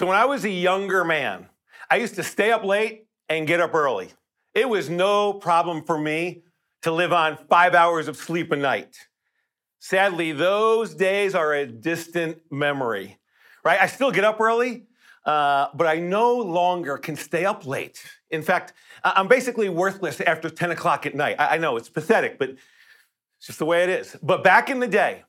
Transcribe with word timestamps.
So, 0.00 0.06
when 0.06 0.16
I 0.16 0.24
was 0.24 0.46
a 0.46 0.50
younger 0.50 1.04
man, 1.04 1.50
I 1.90 1.96
used 1.96 2.14
to 2.14 2.22
stay 2.22 2.52
up 2.52 2.64
late 2.64 3.04
and 3.28 3.46
get 3.46 3.60
up 3.60 3.74
early. 3.74 4.08
It 4.54 4.66
was 4.66 4.88
no 4.88 5.34
problem 5.34 5.84
for 5.84 5.98
me 5.98 6.42
to 6.82 6.90
live 6.90 7.12
on 7.12 7.36
five 7.50 7.74
hours 7.74 8.08
of 8.08 8.16
sleep 8.16 8.50
a 8.50 8.56
night. 8.56 8.96
Sadly, 9.78 10.32
those 10.32 10.94
days 10.94 11.34
are 11.34 11.52
a 11.52 11.66
distant 11.66 12.38
memory, 12.50 13.18
right? 13.62 13.78
I 13.78 13.86
still 13.86 14.10
get 14.10 14.24
up 14.24 14.40
early, 14.40 14.84
uh, 15.30 15.68
but 15.74 15.86
I 15.86 15.96
no 15.96 16.34
longer 16.34 16.98
can 16.98 17.16
stay 17.16 17.44
up 17.44 17.66
late. 17.66 18.04
In 18.30 18.42
fact, 18.42 18.72
I'm 19.04 19.28
basically 19.28 19.68
worthless 19.68 20.20
after 20.20 20.50
10 20.50 20.72
o'clock 20.72 21.06
at 21.06 21.14
night. 21.14 21.36
I, 21.38 21.54
I 21.54 21.58
know 21.58 21.76
it's 21.76 21.88
pathetic, 21.88 22.38
but 22.38 22.50
it's 22.50 23.46
just 23.46 23.58
the 23.58 23.64
way 23.64 23.82
it 23.84 23.90
is. 23.90 24.16
But 24.22 24.42
back 24.42 24.70
in 24.70 24.80
the 24.80 24.88
day, 24.88 25.24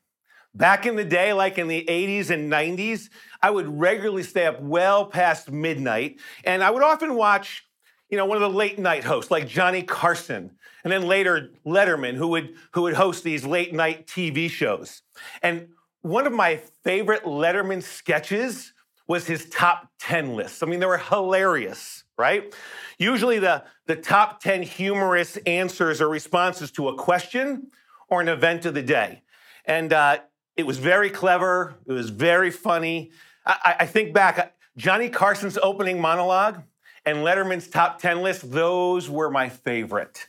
Back 0.54 0.86
in 0.86 0.98
the 0.98 1.06
day, 1.06 1.32
like 1.32 1.58
in 1.58 1.70
the 1.70 1.86
80s 1.88 2.30
and 2.30 2.52
90s, 2.52 3.10
I 3.42 3.50
would 3.50 3.80
regularly 3.80 4.24
stay 4.24 4.46
up 4.46 4.60
well 4.60 5.06
past 5.06 5.50
midnight, 5.50 6.20
and 6.44 6.62
I 6.62 6.72
would 6.72 6.84
often 6.84 7.16
watch, 7.16 7.66
you 8.10 8.18
know, 8.18 8.26
one 8.26 8.36
of 8.36 8.42
the 8.42 8.58
late 8.58 8.78
night 8.78 9.06
hosts 9.06 9.32
like 9.32 9.48
Johnny 9.48 9.82
Carson, 9.82 10.52
and 10.84 10.92
then 10.92 11.04
later 11.04 11.52
Letterman, 11.66 12.16
who 12.16 12.28
would 12.28 12.56
who 12.74 12.82
would 12.82 12.96
host 12.96 13.24
these 13.24 13.46
late 13.46 13.74
night 13.74 14.08
TV 14.08 14.50
shows. 14.50 15.04
And 15.42 15.70
one 16.02 16.28
of 16.28 16.34
my 16.34 16.58
favorite 16.84 17.24
Letterman 17.24 17.82
sketches 17.82 18.74
was 19.12 19.28
his 19.28 19.50
top 19.50 19.90
10 20.00 20.38
list. 20.38 20.64
I 20.64 20.68
mean, 20.68 20.80
they 20.80 20.86
were 20.86 20.98
hilarious, 20.98 22.06
right? 22.18 22.56
Usually 22.98 23.40
the, 23.40 23.66
the 23.86 23.98
top 23.98 24.40
10 24.42 24.64
humorous 24.64 25.36
answers 25.46 26.00
or 26.00 26.08
responses 26.08 26.72
to 26.72 26.88
a 26.88 26.96
question 26.96 27.72
or 28.08 28.22
an 28.22 28.30
event 28.30 28.66
of 28.66 28.74
the 28.74 28.82
day. 28.82 29.22
And 29.66 29.92
uh, 29.92 30.20
it 30.56 30.66
was 30.66 30.78
very 30.78 31.10
clever. 31.10 31.76
It 31.86 31.92
was 31.92 32.10
very 32.10 32.52
funny. 32.52 33.12
I, 33.46 33.76
I 33.82 33.86
think 33.86 34.14
back, 34.14 34.56
Johnny 34.78 35.10
Carson's 35.10 35.58
opening 35.62 36.00
monologue 36.00 36.62
and 37.06 37.18
Letterman's 37.18 37.68
top 37.68 38.00
10 38.00 38.22
list, 38.22 38.50
those 38.50 39.10
were 39.10 39.30
my 39.30 39.50
favorite. 39.50 40.26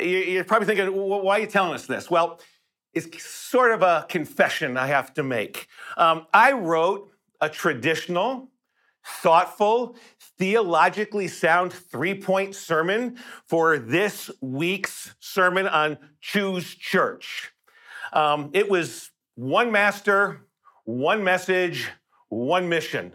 You're 0.00 0.44
probably 0.44 0.68
thinking, 0.68 0.94
why 0.94 1.38
are 1.38 1.40
you 1.40 1.48
telling 1.48 1.74
us 1.74 1.86
this? 1.86 2.08
Well, 2.08 2.40
it's 2.94 3.24
sort 3.24 3.72
of 3.72 3.82
a 3.82 4.06
confession 4.08 4.76
I 4.76 4.86
have 4.86 5.12
to 5.14 5.24
make. 5.24 5.66
Um, 5.96 6.28
I 6.32 6.52
wrote 6.52 7.10
a 7.40 7.48
traditional, 7.48 8.50
thoughtful, 9.04 9.96
theologically 10.38 11.28
sound 11.28 11.72
three 11.72 12.14
point 12.14 12.54
sermon 12.54 13.18
for 13.46 13.78
this 13.78 14.30
week's 14.40 15.14
sermon 15.20 15.66
on 15.66 15.98
Choose 16.20 16.74
Church. 16.74 17.52
Um, 18.12 18.50
it 18.52 18.70
was 18.70 19.10
one 19.34 19.70
master, 19.70 20.46
one 20.84 21.22
message, 21.22 21.88
one 22.28 22.68
mission. 22.68 23.14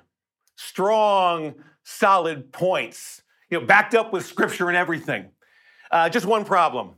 Strong, 0.55 1.55
solid 1.83 2.51
points, 2.51 3.23
you 3.49 3.59
know, 3.59 3.65
backed 3.65 3.95
up 3.95 4.13
with 4.13 4.25
scripture 4.25 4.67
and 4.69 4.77
everything. 4.77 5.29
Uh, 5.91 6.09
just 6.09 6.25
one 6.25 6.45
problem 6.45 6.95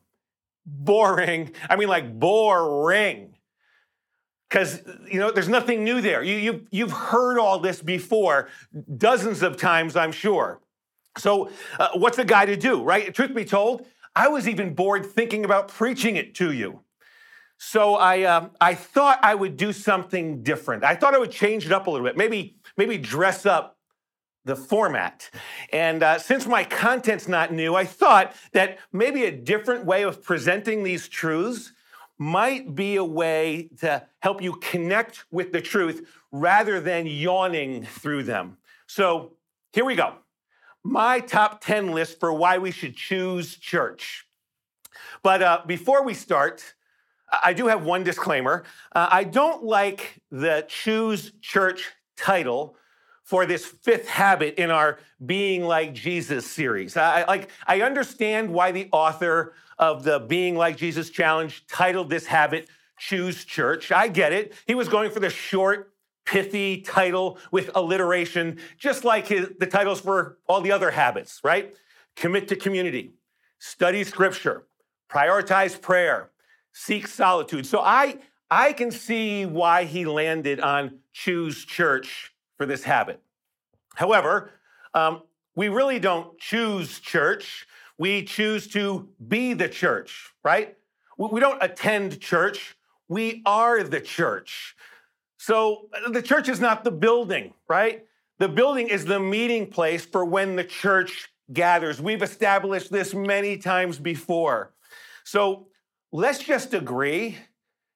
boring. 0.66 1.52
I 1.70 1.76
mean, 1.76 1.88
like 1.88 2.20
boring. 2.20 3.35
Because, 4.50 4.82
you 5.12 5.20
know, 5.20 5.32
there's 5.32 5.50
nothing 5.50 5.84
new 5.84 6.02
there. 6.02 6.24
You, 6.24 6.36
you, 6.36 6.68
you've 6.72 6.92
heard 6.92 7.40
all 7.40 7.60
this 7.60 7.82
before 7.82 8.50
dozens 8.98 9.42
of 9.42 9.58
times, 9.58 9.96
I'm 9.96 10.12
sure. 10.12 10.62
So, 11.18 11.50
uh, 11.80 11.90
what's 11.96 12.20
a 12.20 12.26
guy 12.26 12.46
to 12.46 12.56
do, 12.56 12.84
right? 12.84 13.14
Truth 13.14 13.34
be 13.34 13.46
told, 13.46 13.88
I 14.16 14.28
was 14.28 14.48
even 14.48 14.74
bored 14.74 15.06
thinking 15.06 15.46
about 15.46 15.68
preaching 15.68 16.16
it 16.16 16.36
to 16.36 16.52
you. 16.52 16.82
So 17.58 17.96
I, 17.96 18.24
um, 18.24 18.52
I 18.60 18.76
thought 18.76 19.20
I 19.22 19.34
would 19.36 19.58
do 19.58 19.72
something 19.72 20.44
different. 20.44 20.84
I 20.84 20.96
thought 20.96 21.14
I 21.14 21.18
would 21.18 21.32
change 21.32 21.66
it 21.66 21.72
up 21.72 21.88
a 21.88 21.92
little 21.92 22.06
bit, 22.06 22.18
maybe, 22.18 22.58
maybe 22.78 22.98
dress 22.98 23.46
up 23.46 23.78
the 24.44 24.56
format. 24.56 25.30
And 25.72 26.04
uh, 26.04 26.20
since 26.20 26.46
my 26.46 26.64
content's 26.64 27.28
not 27.28 27.52
new, 27.52 27.76
I 27.76 27.86
thought 27.86 28.36
that 28.52 28.78
maybe 28.92 29.26
a 29.26 29.32
different 29.32 29.86
way 29.86 30.04
of 30.04 30.22
presenting 30.22 30.84
these 30.84 31.08
truths 31.08 31.72
might 32.18 32.76
be 32.76 32.96
a 32.96 33.04
way 33.04 33.70
to 33.80 34.06
help 34.20 34.42
you 34.42 34.54
connect 34.54 35.26
with 35.32 35.52
the 35.52 35.62
truth 35.62 36.08
rather 36.32 36.80
than 36.80 37.06
yawning 37.08 37.84
through 37.84 38.24
them. 38.24 38.58
So 38.88 39.34
here 39.74 39.86
we 39.86 39.96
go. 39.96 40.16
My 40.84 41.20
top 41.20 41.62
10 41.62 41.92
list 41.92 42.20
for 42.20 42.32
why 42.32 42.58
we 42.58 42.72
should 42.72 42.96
choose 42.96 43.58
church. 43.58 44.28
But 45.24 45.42
uh, 45.42 45.62
before 45.66 46.04
we 46.04 46.14
start, 46.14 46.76
I 47.44 47.54
do 47.54 47.68
have 47.68 47.84
one 47.84 48.04
disclaimer. 48.04 48.64
Uh, 48.94 49.08
I 49.12 49.24
don't 49.24 49.64
like 49.64 50.22
the 50.32 50.66
choose 50.68 51.32
church 51.42 51.92
title 52.16 52.78
for 53.26 53.46
this 53.46 53.66
fifth 53.66 54.08
habit 54.08 54.56
in 54.56 54.72
our 54.72 55.00
being 55.26 55.64
like 55.66 55.94
jesus 55.94 56.50
series. 56.50 56.96
I, 56.96 57.26
like 57.26 57.50
i 57.68 57.82
understand 57.82 58.54
why 58.54 58.72
the 58.72 58.88
author 58.94 59.54
of 59.78 60.04
the 60.04 60.20
being 60.20 60.56
like 60.56 60.78
jesus 60.78 61.10
challenge 61.10 61.66
titled 61.68 62.10
this 62.10 62.26
habit 62.26 62.70
choose 62.98 63.44
church. 63.44 63.92
I 63.92 64.08
get 64.08 64.32
it. 64.32 64.54
He 64.66 64.74
was 64.74 64.88
going 64.88 65.12
for 65.12 65.20
the 65.20 65.30
short 65.30 65.92
pithy 66.24 66.82
title 66.82 67.38
with 67.52 67.70
alliteration 67.76 68.60
just 68.78 69.04
like 69.04 69.28
his, 69.28 69.50
the 69.60 69.68
titles 69.68 70.00
for 70.00 70.38
all 70.48 70.62
the 70.62 70.72
other 70.72 70.92
habits 70.92 71.42
right? 71.44 71.76
Commit 72.16 72.48
to 72.48 72.56
community 72.56 73.12
study 73.60 74.04
scripture 74.04 74.64
prioritize 75.10 75.80
prayer 75.80 76.32
seek 76.76 77.08
solitude. 77.08 77.66
So 77.66 77.80
I, 77.80 78.18
I 78.52 78.74
can 78.74 78.92
see 78.92 79.46
why 79.46 79.86
he 79.86 80.06
landed 80.06 80.60
on 80.60 81.00
choose 81.14 81.64
church 81.64 82.34
for 82.58 82.66
this 82.66 82.84
habit. 82.84 83.22
However, 83.96 84.52
um, 84.94 85.22
we 85.56 85.70
really 85.70 86.00
don't 86.00 86.38
choose 86.38 87.00
church. 87.00 87.68
We 87.98 88.24
choose 88.24 88.68
to 88.70 89.08
be 89.28 89.54
the 89.54 89.70
church, 89.70 90.34
right? 90.44 90.76
We 91.18 91.40
don't 91.40 91.62
attend 91.64 92.20
church. 92.20 92.76
We 93.08 93.42
are 93.46 93.84
the 93.84 94.02
church. 94.02 94.76
So 95.38 95.90
the 96.10 96.22
church 96.22 96.50
is 96.50 96.60
not 96.60 96.84
the 96.84 96.92
building, 96.92 97.54
right? 97.68 98.06
The 98.40 98.50
building 98.50 98.90
is 98.90 99.06
the 99.06 99.20
meeting 99.20 99.68
place 99.68 100.06
for 100.06 100.26
when 100.26 100.56
the 100.56 100.64
church 100.64 101.30
gathers. 101.54 102.02
We've 102.02 102.24
established 102.24 102.92
this 102.92 103.14
many 103.14 103.58
times 103.58 103.98
before. 103.98 104.72
So 105.24 105.68
let's 106.12 106.40
just 106.40 106.74
agree 106.74 107.38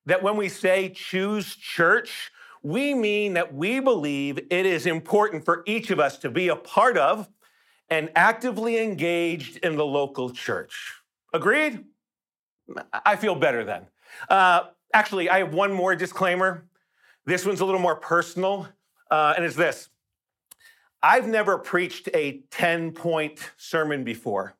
that 0.05 0.23
when 0.23 0.37
we 0.37 0.47
say 0.47 0.89
choose 0.89 1.55
church, 1.55 2.31
we 2.61 2.93
mean 2.93 3.33
that 3.33 3.53
we 3.53 3.79
believe 3.79 4.37
it 4.37 4.65
is 4.65 4.85
important 4.85 5.45
for 5.45 5.63
each 5.65 5.91
of 5.91 5.99
us 5.99 6.17
to 6.19 6.29
be 6.29 6.49
a 6.49 6.55
part 6.55 6.97
of 6.97 7.29
and 7.89 8.09
actively 8.15 8.77
engaged 8.77 9.57
in 9.57 9.75
the 9.75 9.85
local 9.85 10.29
church. 10.29 10.93
Agreed? 11.33 11.85
I 13.05 13.15
feel 13.15 13.35
better 13.35 13.63
then. 13.63 13.87
Uh, 14.29 14.65
actually, 14.93 15.29
I 15.29 15.39
have 15.39 15.53
one 15.53 15.73
more 15.73 15.95
disclaimer. 15.95 16.65
This 17.25 17.45
one's 17.45 17.61
a 17.61 17.65
little 17.65 17.81
more 17.81 17.95
personal, 17.95 18.67
uh, 19.09 19.33
and 19.35 19.45
it's 19.45 19.55
this 19.55 19.89
I've 21.01 21.27
never 21.27 21.57
preached 21.57 22.09
a 22.13 22.41
10 22.51 22.91
point 22.91 23.39
sermon 23.57 24.03
before, 24.03 24.55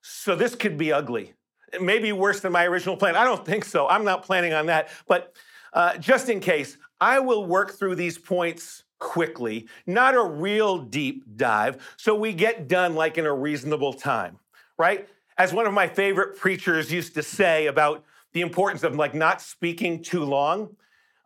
so 0.00 0.34
this 0.34 0.54
could 0.54 0.78
be 0.78 0.92
ugly 0.92 1.34
maybe 1.80 2.12
worse 2.12 2.40
than 2.40 2.52
my 2.52 2.66
original 2.66 2.96
plan. 2.96 3.16
I 3.16 3.24
don't 3.24 3.44
think 3.44 3.64
so. 3.64 3.88
I'm 3.88 4.04
not 4.04 4.22
planning 4.24 4.52
on 4.52 4.66
that. 4.66 4.88
But 5.06 5.34
uh, 5.72 5.96
just 5.96 6.28
in 6.28 6.40
case, 6.40 6.76
I 7.02 7.18
will 7.18 7.44
work 7.44 7.72
through 7.72 7.96
these 7.96 8.16
points 8.16 8.84
quickly, 9.00 9.66
not 9.88 10.14
a 10.14 10.22
real 10.22 10.78
deep 10.78 11.24
dive, 11.36 11.82
so 11.96 12.14
we 12.14 12.32
get 12.32 12.68
done 12.68 12.94
like 12.94 13.18
in 13.18 13.26
a 13.26 13.34
reasonable 13.34 13.92
time, 13.92 14.38
right? 14.78 15.08
As 15.36 15.52
one 15.52 15.66
of 15.66 15.72
my 15.72 15.88
favorite 15.88 16.38
preachers 16.38 16.92
used 16.92 17.14
to 17.14 17.22
say 17.24 17.66
about 17.66 18.04
the 18.34 18.40
importance 18.40 18.84
of 18.84 18.94
like 18.94 19.14
not 19.14 19.42
speaking 19.42 20.00
too 20.00 20.22
long, 20.22 20.76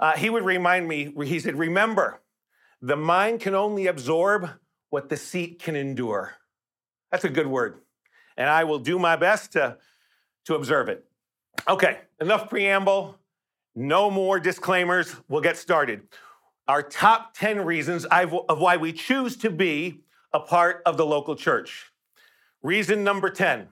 uh, 0.00 0.16
he 0.16 0.30
would 0.30 0.46
remind 0.46 0.88
me, 0.88 1.12
he 1.26 1.38
said, 1.38 1.56
remember, 1.56 2.22
the 2.80 2.96
mind 2.96 3.40
can 3.40 3.54
only 3.54 3.86
absorb 3.86 4.48
what 4.88 5.10
the 5.10 5.16
seat 5.18 5.58
can 5.58 5.76
endure. 5.76 6.36
That's 7.12 7.24
a 7.24 7.28
good 7.28 7.48
word. 7.48 7.82
And 8.38 8.48
I 8.48 8.64
will 8.64 8.78
do 8.78 8.98
my 8.98 9.16
best 9.16 9.52
to 9.52 9.76
to 10.46 10.54
observe 10.54 10.88
it. 10.88 11.04
Okay, 11.68 11.98
enough 12.18 12.48
preamble, 12.48 13.18
no 13.76 14.10
more 14.10 14.40
disclaimers. 14.40 15.14
We'll 15.28 15.42
get 15.42 15.56
started. 15.56 16.08
Our 16.66 16.82
top 16.82 17.34
10 17.34 17.64
reasons 17.64 18.06
of 18.06 18.60
why 18.60 18.76
we 18.76 18.92
choose 18.92 19.36
to 19.36 19.50
be 19.50 20.00
a 20.32 20.40
part 20.40 20.82
of 20.84 20.96
the 20.96 21.06
local 21.06 21.36
church. 21.36 21.92
Reason 22.62 23.04
number 23.04 23.30
10 23.30 23.68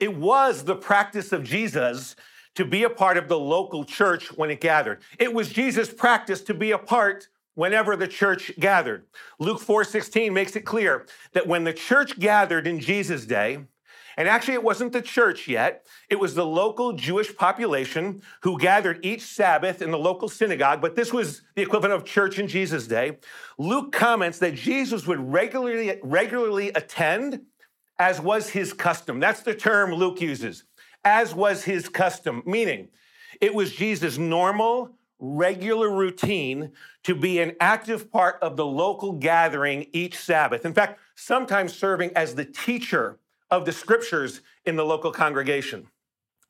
it 0.00 0.16
was 0.16 0.64
the 0.64 0.74
practice 0.74 1.32
of 1.32 1.44
Jesus 1.44 2.16
to 2.54 2.64
be 2.64 2.82
a 2.82 2.90
part 2.90 3.16
of 3.16 3.28
the 3.28 3.38
local 3.38 3.84
church 3.84 4.32
when 4.32 4.50
it 4.50 4.60
gathered. 4.60 5.02
It 5.18 5.32
was 5.32 5.50
Jesus' 5.50 5.92
practice 5.92 6.42
to 6.42 6.54
be 6.54 6.70
a 6.70 6.78
part 6.78 7.28
whenever 7.54 7.96
the 7.96 8.08
church 8.08 8.52
gathered. 8.58 9.06
Luke 9.38 9.60
4:16 9.60 10.32
makes 10.32 10.56
it 10.56 10.62
clear 10.62 11.06
that 11.32 11.46
when 11.46 11.64
the 11.64 11.72
church 11.72 12.18
gathered 12.18 12.66
in 12.66 12.80
Jesus' 12.80 13.26
day, 13.26 13.66
And 14.16 14.28
actually, 14.28 14.54
it 14.54 14.62
wasn't 14.62 14.92
the 14.92 15.02
church 15.02 15.48
yet. 15.48 15.86
It 16.10 16.18
was 16.20 16.34
the 16.34 16.46
local 16.46 16.92
Jewish 16.92 17.34
population 17.34 18.22
who 18.42 18.58
gathered 18.58 19.04
each 19.04 19.22
Sabbath 19.22 19.80
in 19.80 19.90
the 19.90 19.98
local 19.98 20.28
synagogue, 20.28 20.80
but 20.80 20.96
this 20.96 21.12
was 21.12 21.42
the 21.54 21.62
equivalent 21.62 21.94
of 21.94 22.04
church 22.04 22.38
in 22.38 22.48
Jesus' 22.48 22.86
day. 22.86 23.18
Luke 23.58 23.92
comments 23.92 24.38
that 24.40 24.54
Jesus 24.54 25.06
would 25.06 25.20
regularly, 25.20 25.98
regularly 26.02 26.68
attend, 26.70 27.40
as 27.98 28.20
was 28.20 28.50
his 28.50 28.72
custom. 28.72 29.20
That's 29.20 29.42
the 29.42 29.54
term 29.54 29.92
Luke 29.92 30.20
uses, 30.20 30.64
as 31.04 31.34
was 31.34 31.64
his 31.64 31.88
custom, 31.88 32.42
meaning 32.44 32.88
it 33.40 33.54
was 33.54 33.72
Jesus' 33.72 34.18
normal, 34.18 34.96
regular 35.18 35.88
routine 35.88 36.72
to 37.04 37.14
be 37.14 37.38
an 37.38 37.54
active 37.60 38.10
part 38.10 38.38
of 38.42 38.56
the 38.56 38.66
local 38.66 39.12
gathering 39.12 39.86
each 39.92 40.16
Sabbath. 40.16 40.66
In 40.66 40.74
fact, 40.74 40.98
sometimes 41.14 41.72
serving 41.72 42.10
as 42.16 42.34
the 42.34 42.44
teacher 42.44 43.18
of 43.52 43.64
the 43.64 43.72
scriptures 43.72 44.40
in 44.64 44.74
the 44.74 44.84
local 44.84 45.12
congregation. 45.12 45.86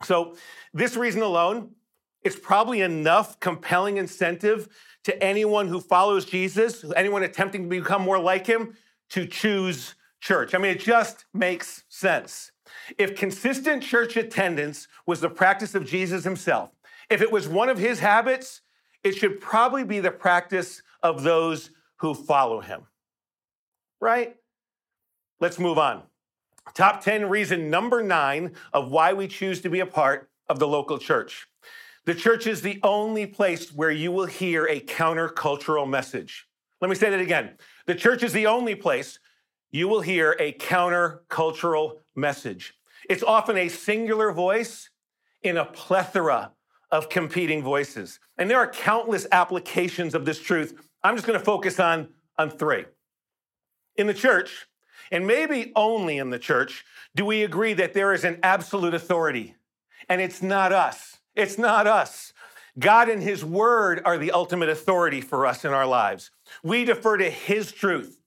So, 0.03 0.37
this 0.73 0.97
reason 0.97 1.21
alone, 1.21 1.75
is 2.25 2.37
probably 2.37 2.81
enough 2.81 3.39
compelling 3.41 3.97
incentive 3.97 4.69
to 5.05 5.23
anyone 5.23 5.69
who 5.69 5.81
follows 5.81 6.25
Jesus, 6.25 6.85
anyone 6.97 7.23
attempting 7.23 7.65
to 7.65 7.69
become 7.69 8.03
more 8.03 8.19
like 8.19 8.47
him, 8.47 8.77
to 9.11 9.27
choose 9.27 9.95
church. 10.21 10.55
I 10.55 10.59
mean, 10.59 10.71
it 10.71 10.81
just 10.81 11.25
makes 11.35 11.83
sense. 11.89 12.53
If 12.97 13.17
consistent 13.17 13.83
church 13.83 14.17
attendance 14.17 14.87
was 15.07 15.21
the 15.21 15.29
practice 15.29 15.75
of 15.75 15.85
Jesus 15.85 16.25
himself, 16.25 16.71
if 17.11 17.21
it 17.21 17.33
was 17.33 17.49
one 17.49 17.69
of 17.69 17.79
his 17.79 17.99
habits, 17.99 18.61
it 19.03 19.17
should 19.17 19.41
probably 19.41 19.85
be 19.85 19.99
the 19.99 20.13
practice 20.13 20.83
of 21.03 21.25
those 21.25 21.71
who 21.97 22.15
follow 22.15 22.61
him. 22.61 22.87
Right? 24.01 24.37
Let's 25.41 25.59
move 25.59 25.79
on. 25.79 26.03
Top 26.75 27.03
10 27.03 27.29
reason 27.29 27.71
number 27.71 28.03
nine 28.03 28.55
of 28.73 28.91
why 28.91 29.13
we 29.13 29.29
choose 29.29 29.61
to 29.61 29.69
be 29.69 29.81
a 29.81 29.87
part 29.87 30.31
of 30.49 30.59
the 30.59 30.69
local 30.69 30.99
church. 30.99 31.47
The 32.05 32.15
church 32.15 32.47
is 32.47 32.63
the 32.63 32.81
only 32.83 33.27
place 33.27 33.73
where 33.73 33.91
you 33.91 34.11
will 34.11 34.27
hear 34.27 34.67
a 34.67 34.81
countercultural 34.81 35.89
message. 35.89 36.49
Let 36.81 36.89
me 36.89 36.97
say 36.97 37.11
that 37.11 37.21
again. 37.21 37.59
The 37.87 37.95
church 37.95 38.23
is 38.23 38.33
the 38.33 38.47
only 38.47 38.75
place 38.75 39.19
you 39.71 39.89
will 39.89 40.01
hear 40.01 40.37
a 40.39 40.53
countercultural 40.53 41.99
message. 42.17 42.75
It's 43.09 43.23
often 43.23 43.57
a 43.57 43.69
singular 43.69 44.33
voice 44.33 44.91
in 45.43 45.57
a 45.57 45.65
plethora 45.65 46.53
of 46.91 47.09
competing 47.09 47.63
voices. 47.63 48.21
And 48.37 48.51
there 48.51 48.59
are 48.59 48.69
countless 48.69 49.27
applications 49.33 50.15
of 50.15 50.25
this 50.25 50.41
truth. 50.41 50.89
I'm 51.03 51.17
just 51.17 51.27
going 51.27 51.39
to 51.39 51.45
focus 51.45 51.81
on, 51.81 52.09
on 52.39 52.51
three. 52.51 52.85
In 53.97 54.07
the 54.07 54.15
church, 54.15 54.67
and 55.13 55.27
maybe 55.27 55.71
only 55.77 56.17
in 56.17 56.31
the 56.31 56.39
church, 56.39 56.85
do 57.15 57.25
we 57.25 57.45
agree 57.45 57.75
that 57.75 57.93
there 57.93 58.15
is 58.15 58.25
an 58.25 58.41
absolute 58.43 58.95
authority. 58.95 59.55
And 60.09 60.21
it's 60.21 60.43
not 60.43 60.73
us. 60.73 61.19
It's 61.37 61.59
not 61.59 61.87
us. 61.87 62.33
God 62.79 63.11
and 63.11 63.23
His 63.23 63.45
Word 63.45 64.01
are 64.05 64.17
the 64.17 64.33
ultimate 64.33 64.71
authority 64.71 65.21
for 65.21 65.47
us 65.47 65.65
in 65.65 65.73
our 65.73 65.87
lives. 65.87 66.31
We 66.65 66.87
defer 66.87 67.19
to 67.19 67.31
His 67.31 67.71
truth 67.71 68.19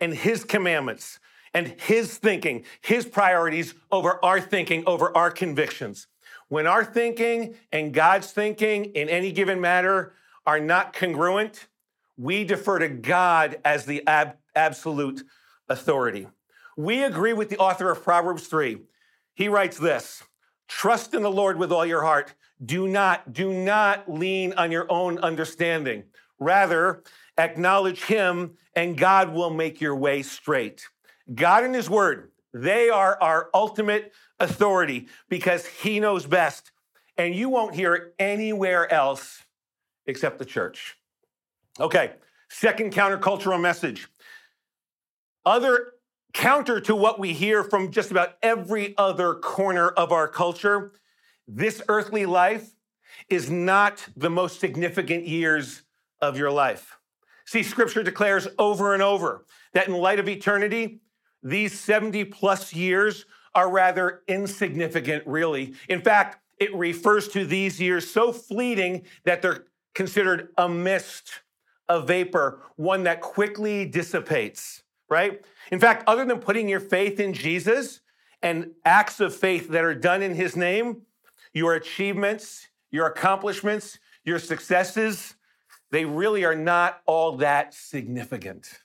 and 0.00 0.12
His 0.12 0.44
commandments 0.44 1.20
and 1.54 1.68
His 1.68 2.18
thinking, 2.18 2.64
His 2.80 3.06
priorities 3.06 3.74
over 3.92 4.22
our 4.24 4.40
thinking, 4.40 4.82
over 4.86 5.16
our 5.16 5.30
convictions. 5.30 6.08
When 6.48 6.66
our 6.66 6.84
thinking 6.84 7.54
and 7.70 7.94
God's 7.94 8.32
thinking 8.32 8.86
in 8.86 9.08
any 9.08 9.30
given 9.30 9.60
matter 9.60 10.14
are 10.44 10.60
not 10.60 10.92
congruent, 10.92 11.68
we 12.18 12.42
defer 12.44 12.80
to 12.80 12.88
God 12.88 13.58
as 13.64 13.86
the 13.86 14.06
ab- 14.06 14.36
absolute 14.54 15.22
authority. 15.72 16.28
We 16.76 17.02
agree 17.02 17.32
with 17.32 17.48
the 17.50 17.58
author 17.58 17.90
of 17.90 18.02
Proverbs 18.02 18.46
3. 18.46 18.78
He 19.34 19.48
writes 19.48 19.78
this 19.78 20.22
Trust 20.68 21.14
in 21.14 21.22
the 21.22 21.30
Lord 21.30 21.58
with 21.58 21.72
all 21.72 21.84
your 21.84 22.02
heart. 22.02 22.34
Do 22.64 22.86
not, 22.86 23.32
do 23.32 23.52
not 23.52 24.10
lean 24.10 24.52
on 24.54 24.70
your 24.70 24.90
own 24.90 25.18
understanding. 25.18 26.04
Rather, 26.38 27.02
acknowledge 27.36 28.04
Him, 28.04 28.52
and 28.76 28.96
God 28.96 29.34
will 29.34 29.50
make 29.50 29.80
your 29.80 29.96
way 29.96 30.22
straight. 30.22 30.86
God 31.34 31.64
and 31.64 31.74
His 31.74 31.90
Word, 31.90 32.30
they 32.54 32.88
are 32.88 33.20
our 33.20 33.50
ultimate 33.54 34.12
authority 34.42 35.08
because 35.28 35.66
he 35.66 36.00
knows 36.00 36.26
best. 36.26 36.72
And 37.16 37.34
you 37.34 37.48
won't 37.48 37.74
hear 37.74 37.94
it 37.94 38.14
anywhere 38.18 38.90
else 38.92 39.42
except 40.06 40.38
the 40.38 40.44
church. 40.44 40.96
Okay, 41.80 42.12
second 42.50 42.92
countercultural 42.92 43.60
message. 43.60 44.08
Other 45.44 45.92
counter 46.32 46.80
to 46.80 46.94
what 46.94 47.18
we 47.18 47.32
hear 47.32 47.64
from 47.64 47.90
just 47.90 48.10
about 48.10 48.36
every 48.42 48.94
other 48.96 49.34
corner 49.34 49.88
of 49.88 50.12
our 50.12 50.28
culture, 50.28 50.92
this 51.46 51.82
earthly 51.88 52.26
life 52.26 52.70
is 53.28 53.50
not 53.50 54.06
the 54.16 54.30
most 54.30 54.60
significant 54.60 55.26
years 55.26 55.82
of 56.20 56.38
your 56.38 56.50
life. 56.50 56.98
See, 57.44 57.62
scripture 57.62 58.02
declares 58.02 58.48
over 58.58 58.94
and 58.94 59.02
over 59.02 59.44
that 59.74 59.88
in 59.88 59.94
light 59.94 60.20
of 60.20 60.28
eternity, 60.28 61.00
these 61.42 61.78
70 61.78 62.24
plus 62.26 62.72
years 62.72 63.26
are 63.54 63.70
rather 63.70 64.22
insignificant, 64.28 65.26
really. 65.26 65.74
In 65.88 66.00
fact, 66.00 66.38
it 66.58 66.74
refers 66.74 67.28
to 67.28 67.44
these 67.44 67.80
years 67.80 68.08
so 68.08 68.32
fleeting 68.32 69.04
that 69.24 69.42
they're 69.42 69.64
considered 69.94 70.48
a 70.56 70.68
mist, 70.68 71.42
a 71.88 72.00
vapor, 72.00 72.62
one 72.76 73.02
that 73.02 73.20
quickly 73.20 73.84
dissipates, 73.84 74.82
right? 75.12 75.42
In 75.70 75.78
fact, 75.78 76.02
other 76.08 76.24
than 76.24 76.40
putting 76.40 76.68
your 76.68 76.80
faith 76.80 77.20
in 77.20 77.34
Jesus 77.34 78.00
and 78.42 78.72
acts 78.84 79.20
of 79.20 79.36
faith 79.36 79.68
that 79.68 79.84
are 79.84 79.94
done 79.94 80.22
in 80.22 80.34
his 80.34 80.56
name, 80.56 81.02
your 81.52 81.74
achievements, 81.74 82.66
your 82.90 83.06
accomplishments, 83.06 83.98
your 84.24 84.38
successes, 84.38 85.34
they 85.90 86.04
really 86.06 86.44
are 86.44 86.56
not 86.56 87.02
all 87.06 87.36
that 87.36 87.74
significant. 87.74 88.80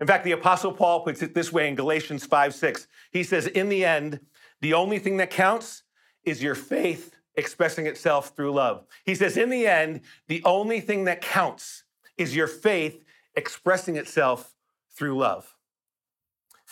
In 0.00 0.06
fact, 0.06 0.24
the 0.24 0.32
Apostle 0.32 0.72
Paul 0.72 1.00
puts 1.00 1.22
it 1.22 1.34
this 1.34 1.50
way 1.50 1.66
in 1.66 1.74
Galatians 1.74 2.26
5 2.26 2.54
6. 2.54 2.86
He 3.10 3.22
says, 3.22 3.46
In 3.46 3.70
the 3.70 3.84
end, 3.84 4.20
the 4.60 4.74
only 4.74 4.98
thing 4.98 5.16
that 5.16 5.30
counts 5.30 5.82
is 6.24 6.42
your 6.42 6.54
faith 6.54 7.16
expressing 7.36 7.86
itself 7.86 8.32
through 8.36 8.52
love. 8.52 8.84
He 9.04 9.14
says, 9.14 9.36
In 9.36 9.50
the 9.50 9.66
end, 9.66 10.02
the 10.28 10.42
only 10.44 10.80
thing 10.80 11.04
that 11.04 11.22
counts 11.22 11.84
is 12.18 12.36
your 12.36 12.46
faith 12.46 13.02
expressing 13.34 13.96
itself 13.96 14.54
through 14.90 15.16
love. 15.16 15.53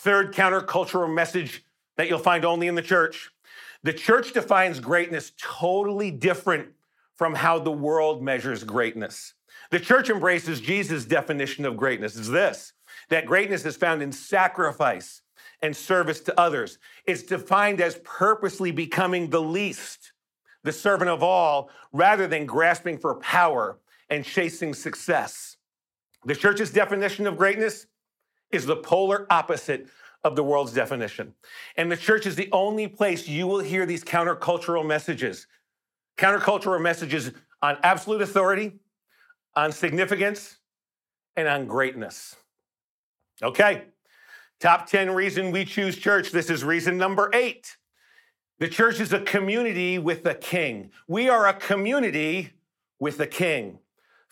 Third 0.03 0.33
countercultural 0.33 1.13
message 1.13 1.63
that 1.95 2.09
you'll 2.09 2.19
find 2.19 2.43
only 2.43 2.67
in 2.67 2.75
the 2.75 2.81
church 2.81 3.31
the 3.83 3.93
church 3.93 4.33
defines 4.33 4.81
greatness 4.81 5.31
totally 5.37 6.11
different 6.11 6.73
from 7.15 7.35
how 7.35 7.57
the 7.59 7.71
world 7.71 8.21
measures 8.21 8.65
greatness. 8.65 9.33
The 9.71 9.79
church 9.79 10.09
embraces 10.09 10.59
Jesus' 10.59 11.05
definition 11.05 11.63
of 11.63 11.77
greatness 11.77 12.17
is 12.17 12.29
this 12.29 12.73
that 13.11 13.25
greatness 13.25 13.65
is 13.65 13.77
found 13.77 14.01
in 14.01 14.11
sacrifice 14.11 15.21
and 15.61 15.73
service 15.73 16.19
to 16.21 16.37
others. 16.37 16.79
It's 17.05 17.23
defined 17.23 17.79
as 17.79 17.95
purposely 18.03 18.71
becoming 18.71 19.29
the 19.29 19.41
least, 19.41 20.11
the 20.63 20.73
servant 20.73 21.11
of 21.11 21.23
all, 21.23 21.69
rather 21.93 22.27
than 22.27 22.45
grasping 22.45 22.97
for 22.97 23.15
power 23.21 23.79
and 24.09 24.25
chasing 24.25 24.73
success. 24.73 25.55
The 26.25 26.35
church's 26.35 26.71
definition 26.71 27.25
of 27.25 27.37
greatness 27.37 27.85
is 28.53 28.65
the 28.65 28.75
polar 28.75 29.25
opposite 29.29 29.87
of 30.23 30.35
the 30.35 30.43
world's 30.43 30.73
definition. 30.73 31.33
And 31.75 31.91
the 31.91 31.97
church 31.97 32.25
is 32.25 32.35
the 32.35 32.49
only 32.51 32.87
place 32.87 33.27
you 33.27 33.47
will 33.47 33.59
hear 33.59 33.85
these 33.85 34.03
countercultural 34.03 34.85
messages. 34.85 35.47
Countercultural 36.17 36.81
messages 36.81 37.31
on 37.61 37.77
absolute 37.83 38.21
authority, 38.21 38.73
on 39.55 39.71
significance, 39.71 40.57
and 41.35 41.47
on 41.47 41.65
greatness. 41.65 42.35
Okay, 43.41 43.83
top 44.59 44.87
10 44.87 45.11
reason 45.11 45.51
we 45.51 45.65
choose 45.65 45.97
church. 45.97 46.31
This 46.31 46.49
is 46.49 46.63
reason 46.63 46.97
number 46.97 47.29
eight. 47.33 47.75
The 48.59 48.69
church 48.69 48.99
is 48.99 49.11
a 49.11 49.19
community 49.19 49.97
with 49.97 50.25
a 50.25 50.35
king. 50.35 50.91
We 51.07 51.27
are 51.27 51.47
a 51.47 51.53
community 51.53 52.51
with 52.99 53.19
a 53.19 53.27
king. 53.27 53.79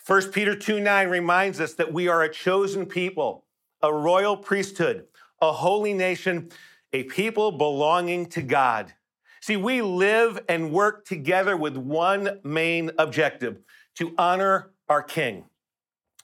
1 0.06 0.32
Peter 0.32 0.56
2 0.56 0.80
9 0.80 1.08
reminds 1.08 1.60
us 1.60 1.74
that 1.74 1.92
we 1.92 2.08
are 2.08 2.22
a 2.22 2.32
chosen 2.32 2.86
people, 2.86 3.44
a 3.82 3.92
royal 3.92 4.36
priesthood, 4.36 5.06
a 5.40 5.52
holy 5.52 5.92
nation, 5.92 6.50
a 6.92 7.04
people 7.04 7.52
belonging 7.52 8.26
to 8.26 8.42
God. 8.42 8.92
See, 9.40 9.56
we 9.56 9.82
live 9.82 10.38
and 10.48 10.72
work 10.72 11.04
together 11.04 11.56
with 11.56 11.76
one 11.76 12.38
main 12.44 12.92
objective 12.98 13.58
to 13.96 14.14
honor 14.16 14.70
our 14.88 15.02
king. 15.02 15.44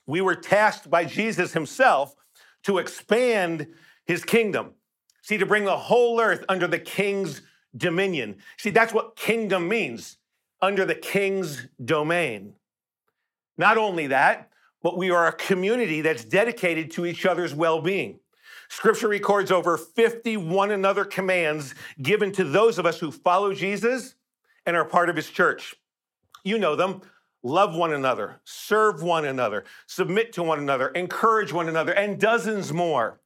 We 0.05 0.21
were 0.21 0.35
tasked 0.35 0.89
by 0.89 1.05
Jesus 1.05 1.53
himself 1.53 2.15
to 2.63 2.77
expand 2.77 3.67
his 4.05 4.23
kingdom. 4.23 4.71
See, 5.21 5.37
to 5.37 5.45
bring 5.45 5.65
the 5.65 5.77
whole 5.77 6.19
earth 6.19 6.45
under 6.49 6.65
the 6.65 6.79
king's 6.79 7.41
dominion. 7.75 8.37
See, 8.57 8.69
that's 8.69 8.93
what 8.93 9.15
kingdom 9.15 9.67
means 9.67 10.17
under 10.61 10.85
the 10.85 10.95
king's 10.95 11.67
domain. 11.83 12.53
Not 13.57 13.77
only 13.77 14.07
that, 14.07 14.48
but 14.81 14.97
we 14.97 15.09
are 15.09 15.27
a 15.27 15.33
community 15.33 16.01
that's 16.01 16.23
dedicated 16.23 16.91
to 16.91 17.05
each 17.05 17.25
other's 17.25 17.53
well 17.53 17.81
being. 17.81 18.19
Scripture 18.69 19.07
records 19.07 19.51
over 19.51 19.77
50 19.77 20.37
one 20.37 20.71
another 20.71 21.03
commands 21.03 21.73
given 22.01 22.31
to 22.33 22.43
those 22.43 22.77
of 22.77 22.85
us 22.85 22.99
who 22.99 23.11
follow 23.11 23.53
Jesus 23.53 24.15
and 24.65 24.77
are 24.77 24.85
part 24.85 25.09
of 25.09 25.15
his 25.15 25.29
church. 25.29 25.75
You 26.43 26.59
know 26.59 26.75
them. 26.75 27.01
Love 27.41 27.73
one 27.73 27.93
another, 27.93 28.41
serve 28.43 29.01
one 29.01 29.23
another, 29.23 29.63
submit 29.87 30.33
to 30.33 30.43
one 30.43 30.59
another, 30.59 30.89
encourage 30.89 31.53
one 31.53 31.69
another, 31.69 31.93
and 31.93 32.19
dozens 32.19 32.73
more. 32.73 33.21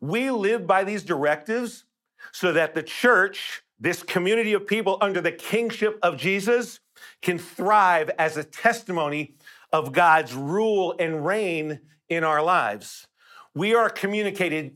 We 0.00 0.32
live 0.32 0.66
by 0.66 0.82
these 0.82 1.04
directives 1.04 1.84
so 2.32 2.52
that 2.52 2.74
the 2.74 2.82
church, 2.82 3.62
this 3.78 4.02
community 4.02 4.52
of 4.52 4.66
people 4.66 4.98
under 5.00 5.20
the 5.20 5.30
kingship 5.30 5.96
of 6.02 6.16
Jesus, 6.16 6.80
can 7.20 7.38
thrive 7.38 8.10
as 8.18 8.36
a 8.36 8.42
testimony 8.42 9.36
of 9.72 9.92
God's 9.92 10.34
rule 10.34 10.94
and 10.98 11.24
reign 11.24 11.80
in 12.08 12.24
our 12.24 12.42
lives. 12.42 13.06
We 13.54 13.74
are 13.74 13.88
communicated, 13.88 14.74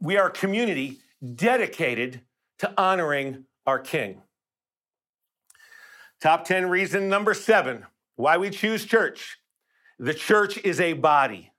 we 0.00 0.16
are 0.16 0.28
a 0.28 0.32
community 0.32 0.98
dedicated 1.34 2.20
to 2.58 2.72
honoring 2.78 3.44
our 3.66 3.78
King. 3.78 4.22
Top 6.20 6.44
10 6.44 6.68
reason 6.68 7.08
number 7.08 7.34
seven 7.34 7.84
why 8.16 8.38
we 8.38 8.50
choose 8.50 8.84
church. 8.84 9.38
The 9.98 10.14
church 10.14 10.58
is 10.58 10.80
a 10.80 10.94
body. 10.94 11.52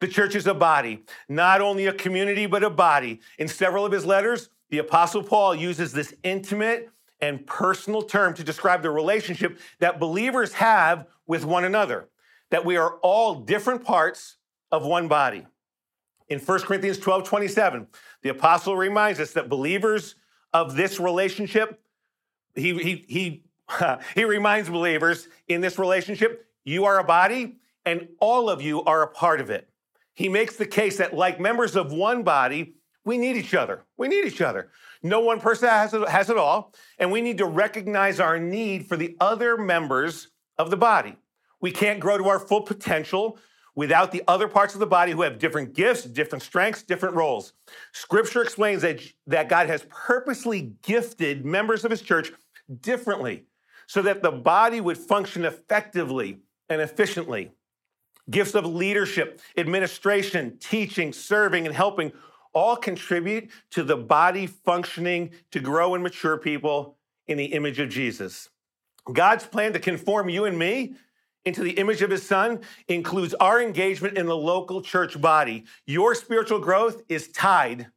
The 0.00 0.08
church 0.08 0.34
is 0.34 0.46
a 0.46 0.54
body, 0.54 1.04
not 1.28 1.60
only 1.60 1.86
a 1.86 1.92
community, 1.92 2.46
but 2.46 2.64
a 2.64 2.70
body. 2.70 3.20
In 3.38 3.46
several 3.48 3.86
of 3.86 3.92
his 3.92 4.04
letters, 4.04 4.48
the 4.70 4.78
Apostle 4.78 5.22
Paul 5.22 5.54
uses 5.54 5.92
this 5.92 6.12
intimate 6.24 6.90
and 7.20 7.46
personal 7.46 8.02
term 8.02 8.34
to 8.34 8.42
describe 8.42 8.82
the 8.82 8.90
relationship 8.90 9.60
that 9.78 10.00
believers 10.00 10.52
have 10.54 11.06
with 11.26 11.44
one 11.44 11.64
another, 11.64 12.08
that 12.50 12.64
we 12.64 12.76
are 12.76 12.96
all 13.02 13.36
different 13.36 13.84
parts 13.84 14.36
of 14.70 14.84
one 14.84 15.08
body. 15.08 15.46
In 16.28 16.38
1 16.38 16.60
Corinthians 16.60 16.98
12 16.98 17.24
27, 17.24 17.86
the 18.22 18.30
apostle 18.30 18.76
reminds 18.76 19.20
us 19.20 19.32
that 19.32 19.48
believers 19.48 20.14
of 20.52 20.76
this 20.76 20.98
relationship, 20.98 21.80
he, 22.54 22.74
he, 22.78 23.04
he, 23.08 23.44
he 24.14 24.24
reminds 24.24 24.68
believers 24.68 25.28
in 25.48 25.60
this 25.60 25.78
relationship, 25.78 26.46
you 26.64 26.84
are 26.84 26.98
a 26.98 27.04
body 27.04 27.56
and 27.84 28.08
all 28.20 28.48
of 28.48 28.62
you 28.62 28.82
are 28.84 29.02
a 29.02 29.08
part 29.08 29.40
of 29.40 29.50
it. 29.50 29.68
He 30.14 30.28
makes 30.28 30.56
the 30.56 30.66
case 30.66 30.98
that, 30.98 31.14
like 31.14 31.40
members 31.40 31.74
of 31.74 31.92
one 31.92 32.22
body, 32.22 32.74
we 33.04 33.18
need 33.18 33.36
each 33.36 33.54
other. 33.54 33.84
We 33.96 34.08
need 34.08 34.24
each 34.26 34.40
other. 34.40 34.70
No 35.02 35.20
one 35.20 35.40
person 35.40 35.68
has 35.68 35.94
it, 35.94 36.08
has 36.08 36.30
it 36.30 36.36
all, 36.36 36.72
and 36.98 37.10
we 37.10 37.20
need 37.20 37.38
to 37.38 37.46
recognize 37.46 38.20
our 38.20 38.38
need 38.38 38.86
for 38.86 38.96
the 38.96 39.16
other 39.20 39.56
members 39.56 40.28
of 40.58 40.70
the 40.70 40.76
body. 40.76 41.16
We 41.60 41.70
can't 41.70 42.00
grow 42.00 42.18
to 42.18 42.28
our 42.28 42.38
full 42.38 42.62
potential 42.62 43.38
without 43.74 44.12
the 44.12 44.22
other 44.28 44.48
parts 44.48 44.74
of 44.74 44.80
the 44.80 44.86
body 44.86 45.12
who 45.12 45.22
have 45.22 45.38
different 45.38 45.74
gifts, 45.74 46.04
different 46.04 46.42
strengths, 46.42 46.82
different 46.82 47.14
roles. 47.14 47.54
Scripture 47.92 48.42
explains 48.42 48.82
that, 48.82 49.00
that 49.26 49.48
God 49.48 49.68
has 49.68 49.86
purposely 49.88 50.74
gifted 50.82 51.44
members 51.44 51.84
of 51.84 51.90
his 51.90 52.02
church 52.02 52.32
differently 52.80 53.44
so 53.86 54.02
that 54.02 54.22
the 54.22 54.30
body 54.30 54.80
would 54.80 54.98
function 54.98 55.44
effectively 55.44 56.40
and 56.68 56.80
efficiently. 56.80 57.52
Gifts 58.30 58.54
of 58.54 58.66
leadership, 58.66 59.40
administration, 59.56 60.58
teaching, 60.58 61.12
serving, 61.12 61.66
and 61.66 61.74
helping 61.74 62.12
all 62.52 62.76
contribute 62.76 63.50
to 63.70 63.82
the 63.82 63.96
body 63.96 64.46
functioning 64.46 65.30
to 65.50 65.60
grow 65.60 65.94
and 65.94 66.02
mature 66.02 66.36
people 66.36 66.98
in 67.26 67.38
the 67.38 67.46
image 67.46 67.80
of 67.80 67.88
Jesus. 67.88 68.48
God's 69.10 69.46
plan 69.46 69.72
to 69.72 69.78
conform 69.78 70.28
you 70.28 70.44
and 70.44 70.58
me 70.58 70.94
into 71.44 71.62
the 71.62 71.72
image 71.72 72.02
of 72.02 72.10
his 72.10 72.26
son 72.26 72.60
includes 72.88 73.34
our 73.34 73.60
engagement 73.60 74.16
in 74.16 74.26
the 74.26 74.36
local 74.36 74.80
church 74.80 75.20
body. 75.20 75.64
Your 75.86 76.14
spiritual 76.14 76.60
growth 76.60 77.02
is 77.08 77.28
tied 77.28 77.88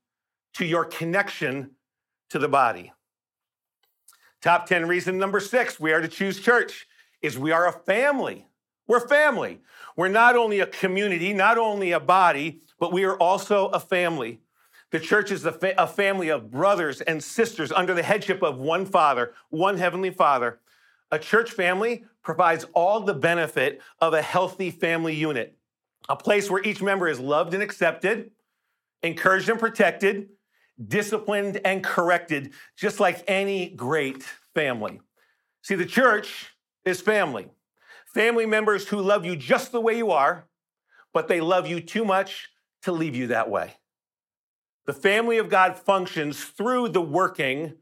to 0.56 0.66
your 0.66 0.86
connection 0.86 1.72
to 2.30 2.40
the 2.40 2.48
body. 2.48 2.92
Top 4.42 4.66
10 4.66 4.88
reason 4.88 5.18
number 5.18 5.40
six 5.40 5.80
we 5.80 5.92
are 5.92 6.02
to 6.02 6.08
choose 6.08 6.40
church 6.40 6.88
is 7.22 7.38
we 7.38 7.52
are 7.52 7.68
a 7.68 7.72
family. 7.72 8.48
We're 8.88 9.08
family. 9.08 9.62
We're 9.96 10.08
not 10.08 10.36
only 10.36 10.60
a 10.60 10.68
community, 10.68 11.34
not 11.34 11.58
only 11.58 11.92
a 11.92 12.00
body, 12.00 12.62
but 12.80 12.94
we 12.94 13.04
are 13.06 13.18
also 13.18 13.68
a 13.68 13.80
family. 13.80 14.42
The 14.92 15.00
church 15.00 15.32
is 15.32 15.46
a, 15.46 15.52
fa- 15.52 15.74
a 15.78 15.88
family 15.88 16.30
of 16.30 16.52
brothers 16.52 17.02
and 17.02 17.24
sisters 17.24 17.72
under 17.72 17.94
the 17.94 18.04
headship 18.04 18.44
of 18.44 18.58
one 18.58 18.86
Father, 18.86 19.34
one 19.50 19.78
Heavenly 19.78 20.12
Father. 20.12 20.60
A 21.16 21.20
church 21.20 21.52
family 21.52 22.04
provides 22.24 22.66
all 22.74 23.00
the 23.00 23.14
benefit 23.14 23.80
of 24.02 24.14
a 24.14 24.22
healthy 24.22 24.70
family 24.70 25.16
unit, 25.16 25.58
a 26.10 26.16
place 26.18 26.52
where 26.52 26.62
each 26.62 26.82
member 26.82 27.08
is 27.08 27.22
loved 27.22 27.54
and 27.54 27.64
accepted, 27.64 28.32
encouraged 29.02 29.48
and 29.48 29.58
protected, 29.58 30.28
disciplined 30.86 31.62
and 31.64 31.82
corrected, 31.82 32.52
just 32.76 33.00
like 33.00 33.24
any 33.30 33.70
great 33.70 34.24
family. 34.54 35.00
See, 35.62 35.76
the 35.76 35.86
church 35.86 36.54
is 36.84 37.00
family. 37.00 37.48
Family 38.08 38.46
members 38.46 38.90
who 38.90 39.00
love 39.00 39.24
you 39.24 39.38
just 39.38 39.72
the 39.72 39.80
way 39.80 39.96
you 39.96 40.12
are, 40.12 40.50
but 41.14 41.30
they 41.30 41.40
love 41.40 41.66
you 41.66 41.80
too 41.80 42.04
much 42.04 42.50
to 42.82 42.92
leave 42.92 43.16
you 43.16 43.28
that 43.28 43.50
way. 43.50 43.76
The 44.86 44.92
family 44.92 45.38
of 45.38 45.48
God 45.48 45.78
functions 45.78 46.44
through 46.44 46.90
the 46.90 47.02
working 47.02 47.76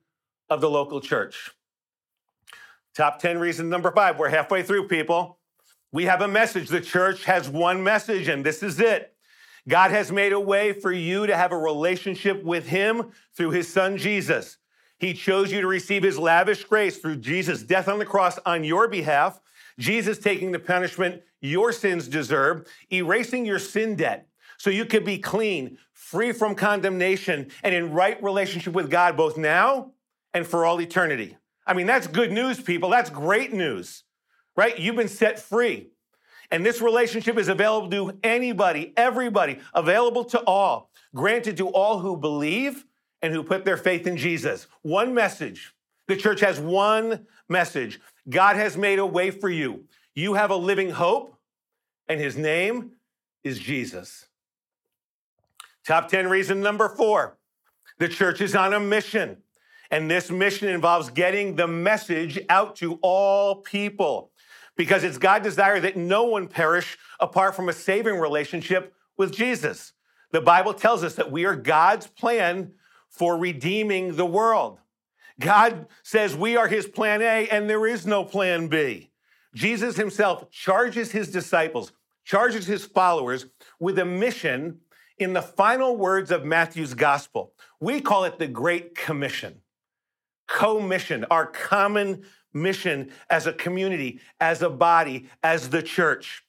of 0.51 0.61
the 0.61 0.69
local 0.69 1.01
church. 1.01 1.49
Top 2.95 3.19
10 3.19 3.39
reason 3.39 3.69
number 3.69 3.91
five. 3.91 4.19
We're 4.19 4.29
halfway 4.29 4.61
through, 4.61 4.87
people. 4.87 5.39
We 5.91 6.05
have 6.05 6.21
a 6.21 6.27
message. 6.27 6.69
The 6.69 6.81
church 6.81 7.25
has 7.25 7.49
one 7.49 7.83
message, 7.83 8.27
and 8.27 8.45
this 8.45 8.61
is 8.61 8.79
it. 8.79 9.15
God 9.67 9.91
has 9.91 10.11
made 10.11 10.33
a 10.33 10.39
way 10.39 10.73
for 10.73 10.91
you 10.91 11.25
to 11.25 11.35
have 11.35 11.51
a 11.51 11.57
relationship 11.57 12.43
with 12.43 12.67
Him 12.67 13.11
through 13.35 13.51
His 13.51 13.67
Son 13.71 13.97
Jesus. 13.97 14.57
He 14.99 15.13
chose 15.13 15.51
you 15.51 15.61
to 15.61 15.67
receive 15.67 16.03
His 16.03 16.19
lavish 16.19 16.63
grace 16.65 16.97
through 16.97 17.17
Jesus' 17.17 17.63
death 17.63 17.87
on 17.87 17.99
the 17.99 18.05
cross 18.05 18.37
on 18.45 18.63
your 18.63 18.87
behalf, 18.87 19.39
Jesus 19.79 20.19
taking 20.19 20.51
the 20.51 20.59
punishment 20.59 21.23
your 21.41 21.71
sins 21.71 22.07
deserve, 22.07 22.67
erasing 22.91 23.45
your 23.45 23.59
sin 23.59 23.95
debt 23.95 24.27
so 24.57 24.69
you 24.69 24.85
could 24.85 25.03
be 25.03 25.17
clean, 25.17 25.77
free 25.91 26.31
from 26.31 26.55
condemnation, 26.55 27.49
and 27.63 27.75
in 27.75 27.91
right 27.91 28.21
relationship 28.23 28.73
with 28.73 28.89
God 28.89 29.17
both 29.17 29.37
now 29.37 29.91
and 30.33 30.47
for 30.47 30.65
all 30.65 30.79
eternity. 30.79 31.37
I 31.65 31.73
mean, 31.73 31.87
that's 31.87 32.07
good 32.07 32.31
news, 32.31 32.61
people. 32.61 32.89
That's 32.89 33.09
great 33.09 33.53
news, 33.53 34.03
right? 34.55 34.77
You've 34.77 34.95
been 34.95 35.07
set 35.07 35.39
free. 35.39 35.89
And 36.51 36.65
this 36.65 36.81
relationship 36.81 37.37
is 37.37 37.47
available 37.47 37.89
to 37.91 38.19
anybody, 38.23 38.93
everybody, 38.95 39.59
available 39.73 40.25
to 40.25 40.39
all, 40.41 40.91
granted 41.15 41.57
to 41.57 41.69
all 41.69 41.99
who 41.99 42.17
believe 42.17 42.85
and 43.21 43.33
who 43.33 43.43
put 43.43 43.65
their 43.65 43.77
faith 43.77 44.05
in 44.05 44.17
Jesus. 44.17 44.67
One 44.81 45.13
message. 45.13 45.73
The 46.07 46.17
church 46.17 46.41
has 46.41 46.59
one 46.59 47.25
message 47.47 47.99
God 48.29 48.55
has 48.55 48.77
made 48.77 48.99
a 48.99 49.05
way 49.05 49.31
for 49.31 49.49
you. 49.49 49.85
You 50.15 50.35
have 50.35 50.51
a 50.51 50.55
living 50.55 50.91
hope, 50.91 51.35
and 52.07 52.19
his 52.19 52.37
name 52.37 52.91
is 53.43 53.59
Jesus. 53.59 54.27
Top 55.85 56.07
10 56.07 56.29
reason 56.29 56.61
number 56.61 56.87
four 56.89 57.37
the 57.99 58.07
church 58.07 58.41
is 58.41 58.55
on 58.55 58.73
a 58.73 58.79
mission. 58.79 59.37
And 59.93 60.09
this 60.09 60.31
mission 60.31 60.69
involves 60.69 61.11
getting 61.11 61.55
the 61.55 61.67
message 61.67 62.39
out 62.49 62.75
to 62.77 62.97
all 63.03 63.57
people 63.57 64.31
because 64.75 65.03
it's 65.03 65.19
God's 65.19 65.43
desire 65.43 65.79
that 65.81 65.95
no 65.95 66.23
one 66.23 66.47
perish 66.47 66.97
apart 67.19 67.55
from 67.55 67.69
a 67.69 67.73
saving 67.73 68.17
relationship 68.17 68.95
with 69.17 69.31
Jesus. 69.31 69.93
The 70.31 70.41
Bible 70.41 70.73
tells 70.73 71.03
us 71.03 71.13
that 71.13 71.31
we 71.31 71.45
are 71.45 71.55
God's 71.55 72.07
plan 72.07 72.71
for 73.07 73.37
redeeming 73.37 74.15
the 74.15 74.25
world. 74.25 74.79
God 75.39 75.85
says 76.01 76.35
we 76.35 76.57
are 76.57 76.67
his 76.67 76.87
plan 76.87 77.21
A 77.21 77.47
and 77.49 77.69
there 77.69 77.85
is 77.85 78.07
no 78.07 78.25
plan 78.25 78.69
B. 78.69 79.11
Jesus 79.53 79.95
himself 79.95 80.49
charges 80.49 81.11
his 81.11 81.29
disciples, 81.29 81.91
charges 82.25 82.65
his 82.65 82.83
followers 82.83 83.45
with 83.79 83.99
a 83.99 84.05
mission 84.05 84.79
in 85.19 85.33
the 85.33 85.43
final 85.43 85.95
words 85.95 86.31
of 86.31 86.45
Matthew's 86.45 86.95
gospel. 86.95 87.53
We 87.79 88.01
call 88.01 88.23
it 88.23 88.39
the 88.39 88.47
Great 88.47 88.95
Commission 88.95 89.59
co 90.47 90.79
mission, 90.79 91.25
our 91.31 91.45
common 91.45 92.23
mission 92.53 93.11
as 93.29 93.47
a 93.47 93.53
community, 93.53 94.19
as 94.39 94.61
a 94.61 94.69
body, 94.69 95.29
as 95.41 95.69
the 95.69 95.81
church. 95.81 96.43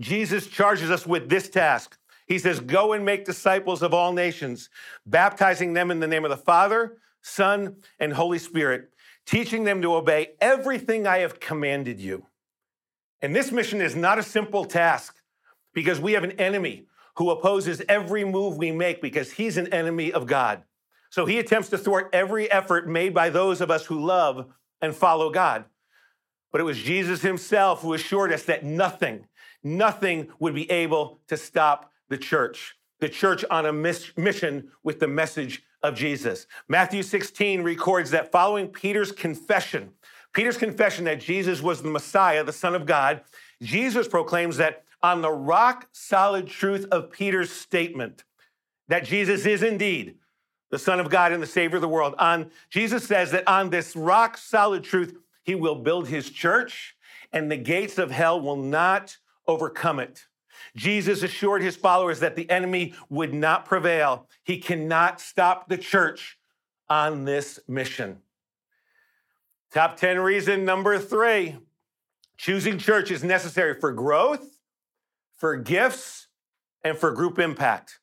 Jesus 0.00 0.46
charges 0.46 0.90
us 0.90 1.06
with 1.06 1.28
this 1.28 1.48
task. 1.48 1.98
He 2.26 2.38
says, 2.38 2.60
Go 2.60 2.92
and 2.92 3.04
make 3.04 3.24
disciples 3.24 3.82
of 3.82 3.94
all 3.94 4.12
nations, 4.12 4.70
baptizing 5.06 5.72
them 5.72 5.90
in 5.90 6.00
the 6.00 6.06
name 6.06 6.24
of 6.24 6.30
the 6.30 6.36
Father, 6.36 6.98
Son, 7.22 7.76
and 7.98 8.12
Holy 8.12 8.38
Spirit, 8.38 8.90
teaching 9.26 9.64
them 9.64 9.82
to 9.82 9.94
obey 9.94 10.32
everything 10.40 11.06
I 11.06 11.18
have 11.18 11.40
commanded 11.40 12.00
you. 12.00 12.26
And 13.22 13.34
this 13.34 13.52
mission 13.52 13.80
is 13.80 13.96
not 13.96 14.18
a 14.18 14.22
simple 14.22 14.64
task 14.64 15.16
because 15.72 16.00
we 16.00 16.12
have 16.12 16.24
an 16.24 16.32
enemy 16.32 16.86
who 17.16 17.30
opposes 17.30 17.80
every 17.88 18.24
move 18.24 18.56
we 18.56 18.72
make 18.72 19.00
because 19.00 19.32
he's 19.32 19.56
an 19.56 19.72
enemy 19.72 20.12
of 20.12 20.26
God. 20.26 20.62
So 21.14 21.26
he 21.26 21.38
attempts 21.38 21.68
to 21.68 21.78
thwart 21.78 22.10
every 22.12 22.50
effort 22.50 22.88
made 22.88 23.14
by 23.14 23.30
those 23.30 23.60
of 23.60 23.70
us 23.70 23.86
who 23.86 24.04
love 24.04 24.52
and 24.80 24.92
follow 24.92 25.30
God. 25.30 25.64
But 26.50 26.60
it 26.60 26.64
was 26.64 26.76
Jesus 26.76 27.22
himself 27.22 27.82
who 27.82 27.94
assured 27.94 28.32
us 28.32 28.42
that 28.46 28.64
nothing, 28.64 29.28
nothing 29.62 30.26
would 30.40 30.56
be 30.56 30.68
able 30.72 31.20
to 31.28 31.36
stop 31.36 31.92
the 32.08 32.18
church. 32.18 32.74
the 32.98 33.08
church 33.08 33.44
on 33.48 33.64
a 33.64 33.72
mission 33.72 34.72
with 34.82 34.98
the 34.98 35.06
message 35.06 35.62
of 35.84 35.94
Jesus. 35.94 36.48
Matthew 36.66 37.04
16 37.04 37.62
records 37.62 38.10
that 38.10 38.32
following 38.32 38.66
Peter's 38.66 39.12
confession, 39.12 39.90
Peter's 40.32 40.56
confession 40.56 41.04
that 41.04 41.20
Jesus 41.20 41.62
was 41.62 41.80
the 41.80 41.90
Messiah, 41.90 42.42
the 42.42 42.52
Son 42.52 42.74
of 42.74 42.86
God, 42.86 43.20
Jesus 43.62 44.08
proclaims 44.08 44.56
that 44.56 44.82
on 45.00 45.22
the 45.22 45.30
rock 45.30 45.86
solid 45.92 46.48
truth 46.48 46.86
of 46.90 47.12
Peter's 47.12 47.52
statement 47.52 48.24
that 48.88 49.04
Jesus 49.04 49.46
is 49.46 49.62
indeed 49.62 50.16
the 50.74 50.78
Son 50.80 50.98
of 50.98 51.08
God 51.08 51.30
and 51.30 51.40
the 51.40 51.46
Savior 51.46 51.76
of 51.76 51.82
the 51.82 51.88
world, 51.88 52.16
on 52.18 52.50
Jesus 52.68 53.06
says 53.06 53.30
that 53.30 53.46
on 53.46 53.70
this 53.70 53.94
rock 53.94 54.36
solid 54.36 54.82
truth, 54.82 55.16
he 55.44 55.54
will 55.54 55.76
build 55.76 56.08
his 56.08 56.28
church 56.28 56.96
and 57.32 57.48
the 57.48 57.56
gates 57.56 57.96
of 57.96 58.10
hell 58.10 58.40
will 58.40 58.56
not 58.56 59.16
overcome 59.46 60.00
it. 60.00 60.24
Jesus 60.74 61.22
assured 61.22 61.62
his 61.62 61.76
followers 61.76 62.18
that 62.18 62.34
the 62.34 62.50
enemy 62.50 62.92
would 63.08 63.32
not 63.32 63.66
prevail. 63.66 64.26
He 64.42 64.58
cannot 64.58 65.20
stop 65.20 65.68
the 65.68 65.78
church 65.78 66.40
on 66.88 67.24
this 67.24 67.60
mission. 67.68 68.18
Top 69.72 69.96
10 69.96 70.18
reason 70.18 70.64
number 70.64 70.98
three 70.98 71.56
choosing 72.36 72.78
church 72.78 73.12
is 73.12 73.22
necessary 73.22 73.78
for 73.78 73.92
growth, 73.92 74.58
for 75.36 75.56
gifts, 75.56 76.26
and 76.82 76.98
for 76.98 77.12
group 77.12 77.38
impact. 77.38 78.00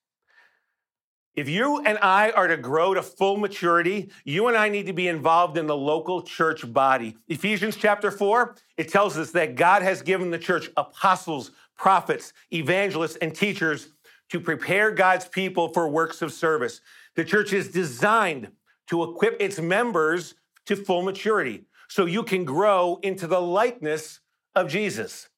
If 1.34 1.48
you 1.48 1.80
and 1.80 1.98
I 2.02 2.32
are 2.32 2.48
to 2.48 2.58
grow 2.58 2.94
to 2.94 3.02
full 3.02 3.38
maturity, 3.38 4.12
you 4.26 4.48
and 4.48 4.58
I 4.58 4.68
need 4.68 4.88
to 4.88 4.94
be 4.94 5.08
involved 5.08 5.58
in 5.58 5.66
the 5.66 5.78
local 5.78 6.22
church 6.22 6.72
body. 6.74 7.16
Ephesians 7.30 7.78
chapter 7.78 8.12
4, 8.12 8.56
it 8.76 8.90
tells 8.90 9.18
us 9.18 9.32
that 9.32 9.56
God 9.56 9.82
has 9.82 10.02
given 10.02 10.30
the 10.30 10.38
church 10.38 10.70
apostles, 10.76 11.52
prophets, 11.78 12.34
evangelists, 12.52 13.16
and 13.18 13.34
teachers 13.34 13.90
to 14.30 14.42
prepare 14.42 14.92
God's 14.92 15.26
people 15.26 15.70
for 15.70 15.88
works 15.88 16.22
of 16.22 16.34
service. 16.34 16.82
The 17.16 17.24
church 17.24 17.54
is 17.54 17.70
designed 17.70 18.52
to 18.88 19.04
equip 19.04 19.42
its 19.42 19.58
members 19.60 20.36
to 20.66 20.76
full 20.76 21.02
maturity 21.02 21.64
so 21.88 22.06
you 22.06 22.24
can 22.24 22.44
grow 22.44 23.00
into 23.04 23.26
the 23.26 23.42
likeness 23.42 24.20
of 24.54 24.70
Jesus. 24.70 25.30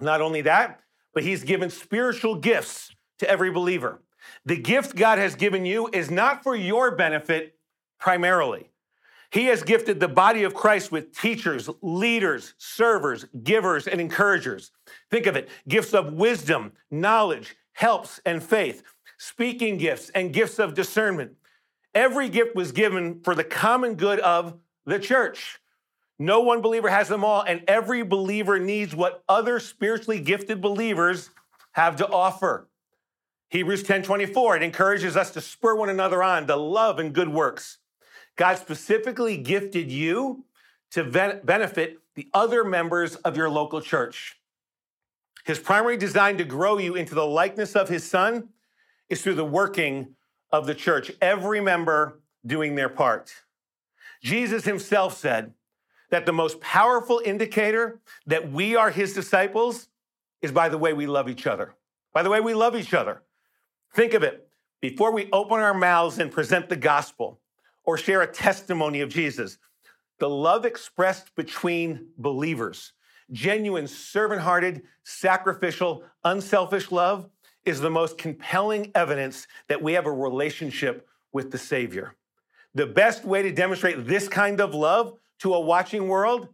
Not 0.00 0.20
only 0.20 0.42
that, 0.42 0.80
but 1.12 1.24
he's 1.24 1.42
given 1.42 1.70
spiritual 1.70 2.36
gifts 2.36 2.94
to 3.18 3.28
every 3.28 3.50
believer. 3.50 4.00
The 4.48 4.56
gift 4.56 4.96
God 4.96 5.18
has 5.18 5.34
given 5.34 5.66
you 5.66 5.90
is 5.92 6.10
not 6.10 6.42
for 6.42 6.56
your 6.56 6.96
benefit 6.96 7.58
primarily. 8.00 8.70
He 9.30 9.44
has 9.48 9.62
gifted 9.62 10.00
the 10.00 10.08
body 10.08 10.42
of 10.42 10.54
Christ 10.54 10.90
with 10.90 11.14
teachers, 11.14 11.68
leaders, 11.82 12.54
servers, 12.56 13.26
givers, 13.42 13.86
and 13.86 14.00
encouragers. 14.00 14.70
Think 15.10 15.26
of 15.26 15.36
it 15.36 15.50
gifts 15.68 15.92
of 15.92 16.14
wisdom, 16.14 16.72
knowledge, 16.90 17.56
helps, 17.74 18.20
and 18.24 18.42
faith, 18.42 18.82
speaking 19.18 19.76
gifts, 19.76 20.08
and 20.14 20.32
gifts 20.32 20.58
of 20.58 20.72
discernment. 20.72 21.32
Every 21.94 22.30
gift 22.30 22.56
was 22.56 22.72
given 22.72 23.20
for 23.20 23.34
the 23.34 23.44
common 23.44 23.96
good 23.96 24.18
of 24.20 24.54
the 24.86 24.98
church. 24.98 25.60
No 26.18 26.40
one 26.40 26.62
believer 26.62 26.88
has 26.88 27.08
them 27.08 27.22
all, 27.22 27.42
and 27.42 27.64
every 27.68 28.02
believer 28.02 28.58
needs 28.58 28.96
what 28.96 29.22
other 29.28 29.60
spiritually 29.60 30.20
gifted 30.20 30.62
believers 30.62 31.28
have 31.72 31.96
to 31.96 32.08
offer. 32.08 32.66
Hebrews 33.50 33.82
10:24 33.82 34.56
it 34.56 34.62
encourages 34.62 35.16
us 35.16 35.30
to 35.32 35.40
spur 35.40 35.74
one 35.74 35.88
another 35.88 36.22
on 36.22 36.46
to 36.46 36.56
love 36.56 36.98
and 36.98 37.14
good 37.14 37.28
works. 37.28 37.78
God 38.36 38.58
specifically 38.58 39.36
gifted 39.36 39.90
you 39.90 40.44
to 40.90 41.04
benefit 41.04 41.98
the 42.14 42.28
other 42.32 42.64
members 42.64 43.16
of 43.16 43.36
your 43.36 43.50
local 43.50 43.80
church. 43.80 44.38
His 45.44 45.58
primary 45.58 45.96
design 45.96 46.36
to 46.38 46.44
grow 46.44 46.78
you 46.78 46.94
into 46.94 47.14
the 47.14 47.26
likeness 47.26 47.74
of 47.74 47.88
his 47.88 48.08
son 48.08 48.50
is 49.08 49.22
through 49.22 49.34
the 49.34 49.44
working 49.44 50.14
of 50.52 50.66
the 50.66 50.74
church, 50.74 51.10
every 51.20 51.60
member 51.60 52.20
doing 52.46 52.74
their 52.74 52.88
part. 52.88 53.32
Jesus 54.22 54.64
himself 54.64 55.16
said 55.16 55.54
that 56.10 56.26
the 56.26 56.32
most 56.32 56.60
powerful 56.60 57.20
indicator 57.24 58.00
that 58.26 58.50
we 58.50 58.76
are 58.76 58.90
his 58.90 59.14
disciples 59.14 59.88
is 60.42 60.52
by 60.52 60.68
the 60.68 60.78
way 60.78 60.92
we 60.92 61.06
love 61.06 61.28
each 61.28 61.46
other. 61.46 61.74
By 62.12 62.22
the 62.22 62.30
way 62.30 62.40
we 62.40 62.54
love 62.54 62.76
each 62.76 62.94
other. 62.94 63.22
Think 63.94 64.14
of 64.14 64.22
it. 64.22 64.48
Before 64.80 65.12
we 65.12 65.28
open 65.32 65.58
our 65.58 65.74
mouths 65.74 66.18
and 66.18 66.30
present 66.30 66.68
the 66.68 66.76
gospel 66.76 67.40
or 67.84 67.98
share 67.98 68.22
a 68.22 68.26
testimony 68.26 69.00
of 69.00 69.08
Jesus, 69.08 69.58
the 70.18 70.28
love 70.28 70.64
expressed 70.64 71.34
between 71.34 72.08
believers, 72.18 72.92
genuine, 73.32 73.86
servant 73.86 74.40
hearted, 74.40 74.82
sacrificial, 75.04 76.04
unselfish 76.24 76.92
love, 76.92 77.28
is 77.64 77.80
the 77.80 77.90
most 77.90 78.18
compelling 78.18 78.90
evidence 78.94 79.46
that 79.68 79.82
we 79.82 79.92
have 79.92 80.06
a 80.06 80.12
relationship 80.12 81.08
with 81.32 81.50
the 81.50 81.58
Savior. 81.58 82.14
The 82.74 82.86
best 82.86 83.24
way 83.24 83.42
to 83.42 83.52
demonstrate 83.52 84.06
this 84.06 84.28
kind 84.28 84.60
of 84.60 84.74
love 84.74 85.14
to 85.40 85.54
a 85.54 85.60
watching 85.60 86.08
world 86.08 86.48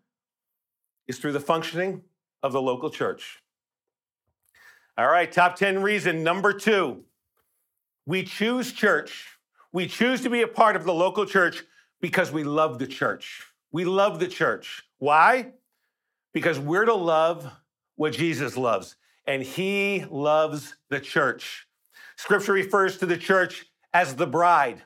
is 1.07 1.19
through 1.19 1.33
the 1.33 1.41
functioning 1.41 2.03
of 2.43 2.53
the 2.53 2.63
local 2.63 2.91
church. 2.91 3.43
All 4.97 5.09
right, 5.09 5.31
top 5.31 5.57
10 5.57 5.83
reason 5.83 6.23
number 6.23 6.53
two 6.53 7.05
we 8.07 8.23
choose 8.23 8.73
church. 8.73 9.39
We 9.73 9.87
choose 9.87 10.21
to 10.23 10.31
be 10.31 10.43
a 10.43 10.49
part 10.49 10.77
of 10.77 10.85
the 10.85 10.95
local 10.95 11.27
church 11.27 11.65
because 12.01 12.31
we 12.31 12.45
love 12.45 12.79
the 12.79 12.87
church. 12.87 13.43
We 13.73 13.85
love 13.85 14.21
the 14.21 14.29
church. 14.29 14.85
Why? 14.99 15.53
Because 16.33 16.59
we're 16.59 16.85
to 16.85 16.95
love 16.95 17.51
what 17.97 18.13
Jesus 18.13 18.57
loves, 18.57 18.97
and 19.27 19.43
he 19.43 20.05
loves 20.11 20.77
the 20.91 21.01
church. 21.01 21.67
Scripture 22.17 22.53
refers 22.53 22.99
to 22.99 23.07
the 23.07 23.17
church 23.17 23.67
as 23.93 24.17
the 24.17 24.27
bride 24.27 24.83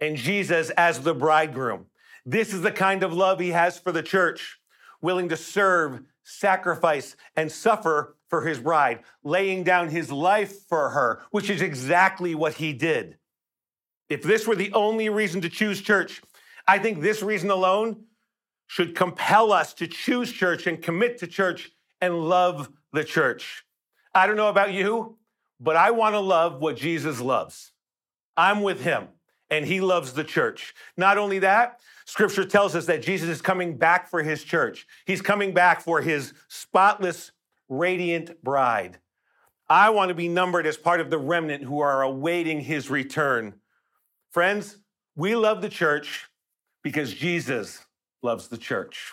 and 0.00 0.16
Jesus 0.16 0.70
as 0.70 1.00
the 1.00 1.14
bridegroom. 1.14 1.86
This 2.24 2.52
is 2.52 2.62
the 2.62 2.72
kind 2.72 3.02
of 3.02 3.12
love 3.12 3.40
he 3.40 3.50
has 3.50 3.78
for 3.78 3.92
the 3.92 4.02
church, 4.02 4.58
willing 5.00 5.28
to 5.28 5.36
serve, 5.36 6.02
sacrifice, 6.30 7.16
and 7.36 7.50
suffer 7.50 8.16
for 8.28 8.46
his 8.46 8.58
bride, 8.58 9.00
laying 9.24 9.64
down 9.64 9.88
his 9.88 10.10
life 10.12 10.66
for 10.68 10.90
her, 10.90 11.22
which 11.30 11.50
is 11.50 11.62
exactly 11.62 12.34
what 12.34 12.54
he 12.54 12.72
did. 12.72 13.18
If 14.08 14.22
this 14.22 14.46
were 14.46 14.56
the 14.56 14.72
only 14.72 15.08
reason 15.08 15.40
to 15.42 15.48
choose 15.48 15.80
church, 15.80 16.22
I 16.66 16.78
think 16.78 17.00
this 17.00 17.22
reason 17.22 17.50
alone 17.50 18.04
should 18.66 18.94
compel 18.94 19.52
us 19.52 19.74
to 19.74 19.86
choose 19.86 20.32
church 20.32 20.66
and 20.66 20.80
commit 20.80 21.18
to 21.18 21.26
church 21.26 21.70
and 22.00 22.28
love 22.28 22.70
the 22.92 23.04
church. 23.04 23.64
I 24.14 24.26
don't 24.26 24.36
know 24.36 24.48
about 24.48 24.72
you, 24.72 25.18
but 25.58 25.76
I 25.76 25.90
want 25.90 26.14
to 26.14 26.20
love 26.20 26.60
what 26.60 26.76
Jesus 26.76 27.20
loves. 27.20 27.72
I'm 28.36 28.62
with 28.62 28.82
him 28.82 29.08
and 29.50 29.66
he 29.66 29.80
loves 29.80 30.12
the 30.12 30.24
church. 30.24 30.74
Not 30.96 31.18
only 31.18 31.40
that, 31.40 31.80
scripture 32.10 32.44
tells 32.44 32.74
us 32.74 32.86
that 32.86 33.02
Jesus 33.02 33.28
is 33.28 33.40
coming 33.40 33.76
back 33.76 34.08
for 34.08 34.20
his 34.20 34.42
church. 34.42 34.84
He's 35.06 35.22
coming 35.22 35.54
back 35.54 35.80
for 35.80 36.00
his 36.00 36.34
spotless, 36.48 37.30
radiant 37.68 38.42
bride. 38.42 38.98
I 39.68 39.90
want 39.90 40.08
to 40.08 40.14
be 40.16 40.26
numbered 40.26 40.66
as 40.66 40.76
part 40.76 41.00
of 41.00 41.08
the 41.08 41.18
remnant 41.18 41.62
who 41.62 41.78
are 41.78 42.02
awaiting 42.02 42.62
his 42.62 42.90
return. 42.90 43.54
Friends, 44.32 44.76
we 45.14 45.36
love 45.36 45.62
the 45.62 45.68
church 45.68 46.26
because 46.82 47.14
Jesus 47.14 47.86
loves 48.22 48.48
the 48.48 48.58
church. 48.58 49.12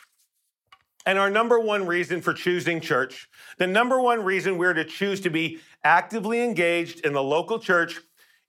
And 1.06 1.20
our 1.20 1.30
number 1.30 1.60
one 1.60 1.86
reason 1.86 2.20
for 2.20 2.34
choosing 2.34 2.82
church, 2.82 3.30
the 3.60 3.68
number 3.68 4.02
one 4.02 4.24
reason 4.24 4.58
we're 4.58 4.74
to 4.74 4.84
choose 4.84 5.22
to 5.22 5.30
be 5.30 5.60
actively 5.84 6.42
engaged 6.42 7.06
in 7.06 7.14
the 7.14 7.22
local 7.22 7.60
church 7.60 8.00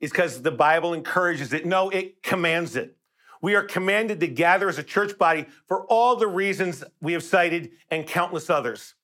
is 0.00 0.10
because 0.10 0.40
the 0.40 0.50
Bible 0.50 0.94
encourages 0.94 1.52
it. 1.52 1.66
No, 1.66 1.90
it 1.90 2.22
commands 2.22 2.76
it. 2.76 2.97
We 3.40 3.54
are 3.54 3.62
commanded 3.62 4.20
to 4.20 4.26
gather 4.26 4.68
as 4.68 4.78
a 4.78 4.82
church 4.82 5.18
body 5.18 5.46
for 5.66 5.84
all 5.86 6.16
the 6.16 6.26
reasons 6.26 6.84
we 7.00 7.12
have 7.12 7.22
cited 7.22 7.70
and 7.90 8.06
countless 8.06 8.50
others. 8.50 8.94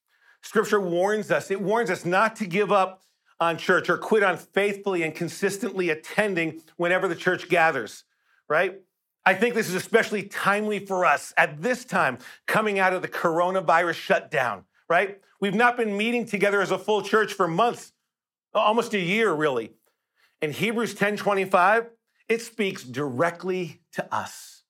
Scripture 0.43 0.81
warns 0.81 1.31
us, 1.31 1.51
it 1.51 1.61
warns 1.61 1.91
us 1.91 2.05
not 2.05 2.37
to 2.37 2.47
give 2.47 2.71
up 2.71 3.03
on 3.41 3.57
church 3.57 3.89
or 3.89 3.97
quit 3.97 4.23
on 4.23 4.37
faithfully 4.37 5.03
and 5.03 5.15
consistently 5.15 5.91
attending 5.91 6.61
whenever 6.77 7.09
the 7.09 7.17
church 7.17 7.49
gathers, 7.49 8.05
right? 8.49 8.81
I 9.27 9.35
think 9.35 9.55
this 9.55 9.69
is 9.69 9.75
especially 9.75 10.25
timely 10.25 10.79
for 10.79 11.05
us 11.05 11.33
at 11.37 11.63
this 11.63 11.85
time, 11.85 12.19
coming 12.47 12.79
out 12.79 12.93
of 12.93 13.03
the 13.03 13.09
coronavirus 13.09 13.95
shutdown, 13.95 14.65
right? 14.89 15.21
We've 15.41 15.55
not 15.55 15.77
been 15.77 15.97
meeting 15.97 16.27
together 16.27 16.61
as 16.61 16.71
a 16.71 16.79
full 16.79 17.03
church 17.03 17.33
for 17.33 17.49
months, 17.49 17.93
almost 18.55 18.93
a 18.95 18.99
year, 18.99 19.33
really. 19.33 19.73
In 20.43 20.53
Hebrews 20.53 20.95
10:25, 20.95 21.87
it 22.29 22.41
speaks 22.41 22.83
directly 22.83 23.83
to 23.93 24.15
us. 24.15 24.63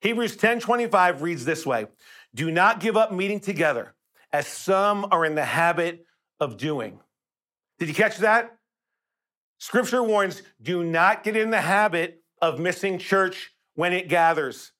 Hebrews 0.00 0.36
10:25 0.36 1.22
reads 1.22 1.44
this 1.44 1.66
way: 1.66 1.86
"Do 2.34 2.50
not 2.50 2.80
give 2.80 2.96
up 2.96 3.12
meeting 3.12 3.40
together, 3.40 3.94
as 4.32 4.46
some 4.46 5.06
are 5.10 5.24
in 5.24 5.34
the 5.34 5.44
habit 5.44 6.06
of 6.40 6.56
doing." 6.56 7.00
Did 7.78 7.88
you 7.88 7.94
catch 7.94 8.18
that? 8.18 8.58
Scripture 9.58 10.02
warns, 10.02 10.42
do 10.62 10.84
not 10.84 11.24
get 11.24 11.36
in 11.36 11.50
the 11.50 11.60
habit 11.60 12.22
of 12.40 12.60
missing 12.60 12.98
church 12.98 13.52
when 13.74 13.92
it 13.92 14.08
gathers. 14.08 14.72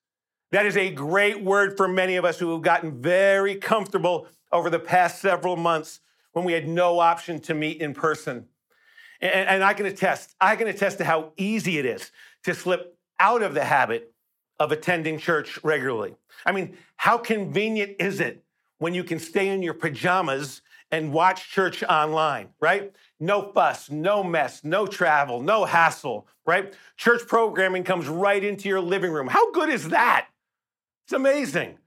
That 0.50 0.66
is 0.66 0.76
a 0.76 0.90
great 0.90 1.42
word 1.42 1.76
for 1.76 1.88
many 1.88 2.16
of 2.16 2.24
us 2.24 2.38
who 2.38 2.52
have 2.52 2.62
gotten 2.62 3.02
very 3.02 3.56
comfortable 3.56 4.28
over 4.52 4.70
the 4.70 4.78
past 4.78 5.20
several 5.20 5.56
months 5.56 6.00
when 6.32 6.44
we 6.44 6.52
had 6.52 6.68
no 6.68 7.00
option 7.00 7.40
to 7.40 7.54
meet 7.54 7.80
in 7.80 7.92
person. 7.92 8.48
And, 9.20 9.48
and 9.48 9.64
I 9.64 9.74
can 9.74 9.86
attest, 9.86 10.34
I 10.40 10.56
can 10.56 10.68
attest 10.68 10.98
to 10.98 11.04
how 11.04 11.32
easy 11.36 11.78
it 11.78 11.86
is 11.86 12.10
to 12.44 12.54
slip 12.54 12.96
out 13.18 13.42
of 13.42 13.54
the 13.54 13.64
habit 13.64 14.12
of 14.58 14.72
attending 14.72 15.18
church 15.18 15.62
regularly. 15.62 16.14
I 16.44 16.52
mean, 16.52 16.76
how 16.96 17.18
convenient 17.18 17.96
is 18.00 18.20
it 18.20 18.44
when 18.78 18.94
you 18.94 19.04
can 19.04 19.18
stay 19.18 19.48
in 19.48 19.62
your 19.62 19.74
pajamas 19.74 20.62
and 20.90 21.12
watch 21.12 21.50
church 21.50 21.82
online, 21.84 22.48
right? 22.60 22.92
No 23.20 23.52
fuss, 23.52 23.90
no 23.90 24.22
mess, 24.22 24.64
no 24.64 24.86
travel, 24.86 25.42
no 25.42 25.64
hassle, 25.64 26.26
right? 26.46 26.72
Church 26.96 27.26
programming 27.26 27.84
comes 27.84 28.08
right 28.08 28.42
into 28.42 28.68
your 28.68 28.80
living 28.80 29.12
room. 29.12 29.28
How 29.28 29.50
good 29.52 29.68
is 29.68 29.90
that? 29.90 30.28
It's 31.04 31.12
amazing. 31.12 31.78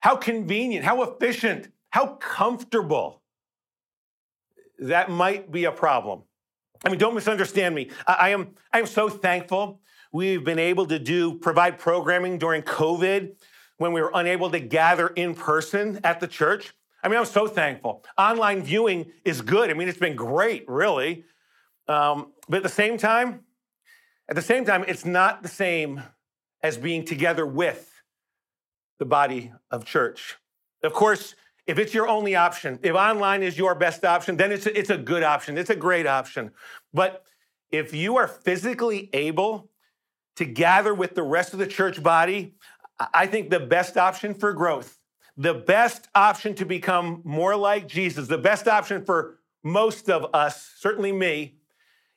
How 0.00 0.16
convenient, 0.16 0.84
how 0.84 1.02
efficient, 1.02 1.68
how 1.90 2.14
comfortable. 2.16 3.22
That 4.78 5.10
might 5.10 5.50
be 5.50 5.64
a 5.64 5.72
problem. 5.72 6.22
I 6.84 6.90
mean, 6.90 6.98
don't 6.98 7.14
misunderstand 7.14 7.74
me. 7.74 7.90
I, 8.06 8.12
I 8.12 8.28
am, 8.30 8.54
I 8.72 8.78
am 8.78 8.86
so 8.86 9.08
thankful 9.08 9.80
we've 10.12 10.44
been 10.44 10.58
able 10.58 10.86
to 10.86 10.98
do 10.98 11.34
provide 11.38 11.78
programming 11.78 12.38
during 12.38 12.62
COVID 12.62 13.32
when 13.76 13.92
we 13.92 14.00
were 14.00 14.10
unable 14.14 14.50
to 14.50 14.60
gather 14.60 15.08
in 15.08 15.34
person 15.34 16.00
at 16.04 16.20
the 16.20 16.26
church. 16.26 16.72
I 17.02 17.08
mean, 17.08 17.18
I'm 17.18 17.26
so 17.26 17.46
thankful. 17.46 18.04
Online 18.16 18.62
viewing 18.62 19.12
is 19.24 19.40
good. 19.40 19.70
I 19.70 19.74
mean, 19.74 19.88
it's 19.88 19.98
been 19.98 20.16
great, 20.16 20.68
really. 20.68 21.24
Um, 21.86 22.32
but 22.48 22.58
at 22.58 22.62
the 22.64 22.68
same 22.68 22.98
time, 22.98 23.40
at 24.28 24.36
the 24.36 24.42
same 24.42 24.64
time, 24.64 24.84
it's 24.88 25.04
not 25.04 25.42
the 25.42 25.48
same 25.48 26.02
as 26.62 26.76
being 26.76 27.04
together 27.04 27.46
with 27.46 27.88
the 28.98 29.04
body 29.04 29.52
of 29.70 29.84
church. 29.84 30.36
Of 30.82 30.92
course, 30.92 31.34
if 31.68 31.78
it's 31.78 31.92
your 31.92 32.08
only 32.08 32.34
option, 32.34 32.78
if 32.82 32.94
online 32.94 33.42
is 33.42 33.58
your 33.58 33.74
best 33.74 34.02
option, 34.02 34.38
then 34.38 34.50
it's 34.50 34.64
a, 34.64 34.76
it's 34.76 34.88
a 34.88 34.96
good 34.96 35.22
option. 35.22 35.58
It's 35.58 35.68
a 35.68 35.76
great 35.76 36.06
option. 36.06 36.50
But 36.94 37.24
if 37.70 37.92
you 37.92 38.16
are 38.16 38.26
physically 38.26 39.10
able 39.12 39.68
to 40.36 40.46
gather 40.46 40.94
with 40.94 41.14
the 41.14 41.22
rest 41.22 41.52
of 41.52 41.58
the 41.58 41.66
church 41.66 42.02
body, 42.02 42.54
I 43.12 43.26
think 43.26 43.50
the 43.50 43.60
best 43.60 43.98
option 43.98 44.32
for 44.32 44.54
growth, 44.54 44.98
the 45.36 45.52
best 45.52 46.08
option 46.14 46.54
to 46.54 46.64
become 46.64 47.20
more 47.22 47.54
like 47.54 47.86
Jesus, 47.86 48.28
the 48.28 48.38
best 48.38 48.66
option 48.66 49.04
for 49.04 49.38
most 49.62 50.08
of 50.08 50.34
us, 50.34 50.72
certainly 50.78 51.12
me, 51.12 51.56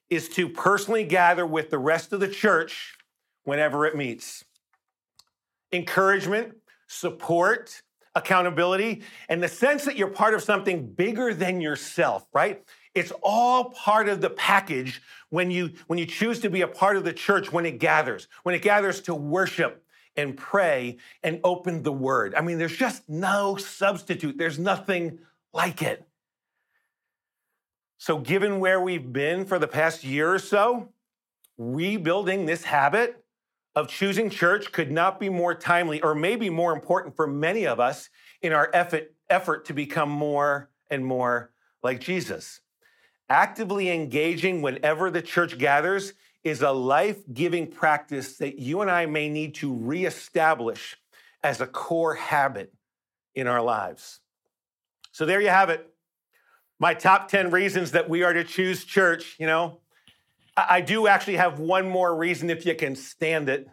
is 0.09 0.29
to 0.29 0.47
personally 0.47 1.03
gather 1.03 1.45
with 1.45 1.69
the 1.69 1.77
rest 1.77 2.13
of 2.13 2.21
the 2.21 2.27
church 2.29 2.95
whenever 3.43 3.85
it 3.85 3.97
meets. 3.97 4.45
Encouragement, 5.73 6.55
support, 6.87 7.81
accountability, 8.15 9.03
and 9.29 9.41
the 9.41 9.47
sense 9.47 9.85
that 9.85 9.95
you're 9.95 10.09
part 10.09 10.33
of 10.33 10.43
something 10.43 10.85
bigger 10.85 11.33
than 11.33 11.61
yourself, 11.61 12.27
right? 12.33 12.63
It's 12.93 13.13
all 13.23 13.71
part 13.71 14.09
of 14.09 14.19
the 14.19 14.29
package 14.29 15.01
when 15.29 15.49
you 15.49 15.71
when 15.87 15.97
you 15.97 16.05
choose 16.05 16.39
to 16.41 16.49
be 16.49 16.61
a 16.61 16.67
part 16.67 16.97
of 16.97 17.05
the 17.05 17.13
church 17.13 17.51
when 17.51 17.65
it 17.65 17.79
gathers, 17.79 18.27
when 18.43 18.53
it 18.53 18.61
gathers 18.61 19.01
to 19.01 19.15
worship 19.15 19.85
and 20.15 20.35
pray 20.35 20.97
and 21.23 21.39
open 21.43 21.83
the 21.83 21.91
word. 21.91 22.35
I 22.35 22.41
mean, 22.41 22.57
there's 22.57 22.75
just 22.75 23.07
no 23.07 23.55
substitute. 23.55 24.37
There's 24.37 24.59
nothing 24.59 25.19
like 25.53 25.81
it. 25.81 26.05
So, 27.97 28.17
given 28.17 28.59
where 28.59 28.81
we've 28.81 29.13
been 29.13 29.45
for 29.45 29.59
the 29.59 29.67
past 29.67 30.03
year 30.03 30.33
or 30.33 30.39
so, 30.39 30.89
rebuilding 31.57 32.45
this 32.45 32.63
habit 32.63 33.20
of 33.75 33.87
choosing 33.87 34.29
church 34.29 34.71
could 34.71 34.91
not 34.91 35.19
be 35.19 35.29
more 35.29 35.55
timely 35.55 36.01
or 36.01 36.13
maybe 36.13 36.49
more 36.49 36.73
important 36.73 37.15
for 37.15 37.27
many 37.27 37.65
of 37.65 37.79
us 37.79 38.09
in 38.41 38.53
our 38.53 38.69
effort, 38.73 39.13
effort 39.29 39.65
to 39.65 39.73
become 39.73 40.09
more 40.09 40.69
and 40.89 41.05
more 41.05 41.51
like 41.81 41.99
Jesus. 41.99 42.61
Actively 43.29 43.89
engaging 43.89 44.61
whenever 44.61 45.09
the 45.09 45.21
church 45.21 45.57
gathers 45.57 46.13
is 46.43 46.61
a 46.61 46.71
life 46.71 47.19
giving 47.33 47.67
practice 47.67 48.37
that 48.37 48.59
you 48.59 48.81
and 48.81 48.91
I 48.91 49.05
may 49.05 49.29
need 49.29 49.55
to 49.55 49.73
reestablish 49.73 50.97
as 51.43 51.61
a 51.61 51.67
core 51.67 52.15
habit 52.15 52.73
in 53.35 53.47
our 53.47 53.61
lives. 53.61 54.19
So 55.11 55.25
there 55.25 55.39
you 55.41 55.49
have 55.49 55.69
it. 55.69 55.87
My 56.79 56.93
top 56.93 57.29
10 57.29 57.51
reasons 57.51 57.91
that 57.91 58.09
we 58.09 58.23
are 58.23 58.33
to 58.33 58.43
choose 58.43 58.83
church. 58.83 59.35
You 59.39 59.47
know, 59.47 59.79
I 60.57 60.81
do 60.81 61.07
actually 61.07 61.37
have 61.37 61.59
one 61.59 61.87
more 61.87 62.15
reason 62.15 62.49
if 62.49 62.65
you 62.65 62.75
can 62.75 62.95
stand 62.95 63.49
it. 63.49 63.67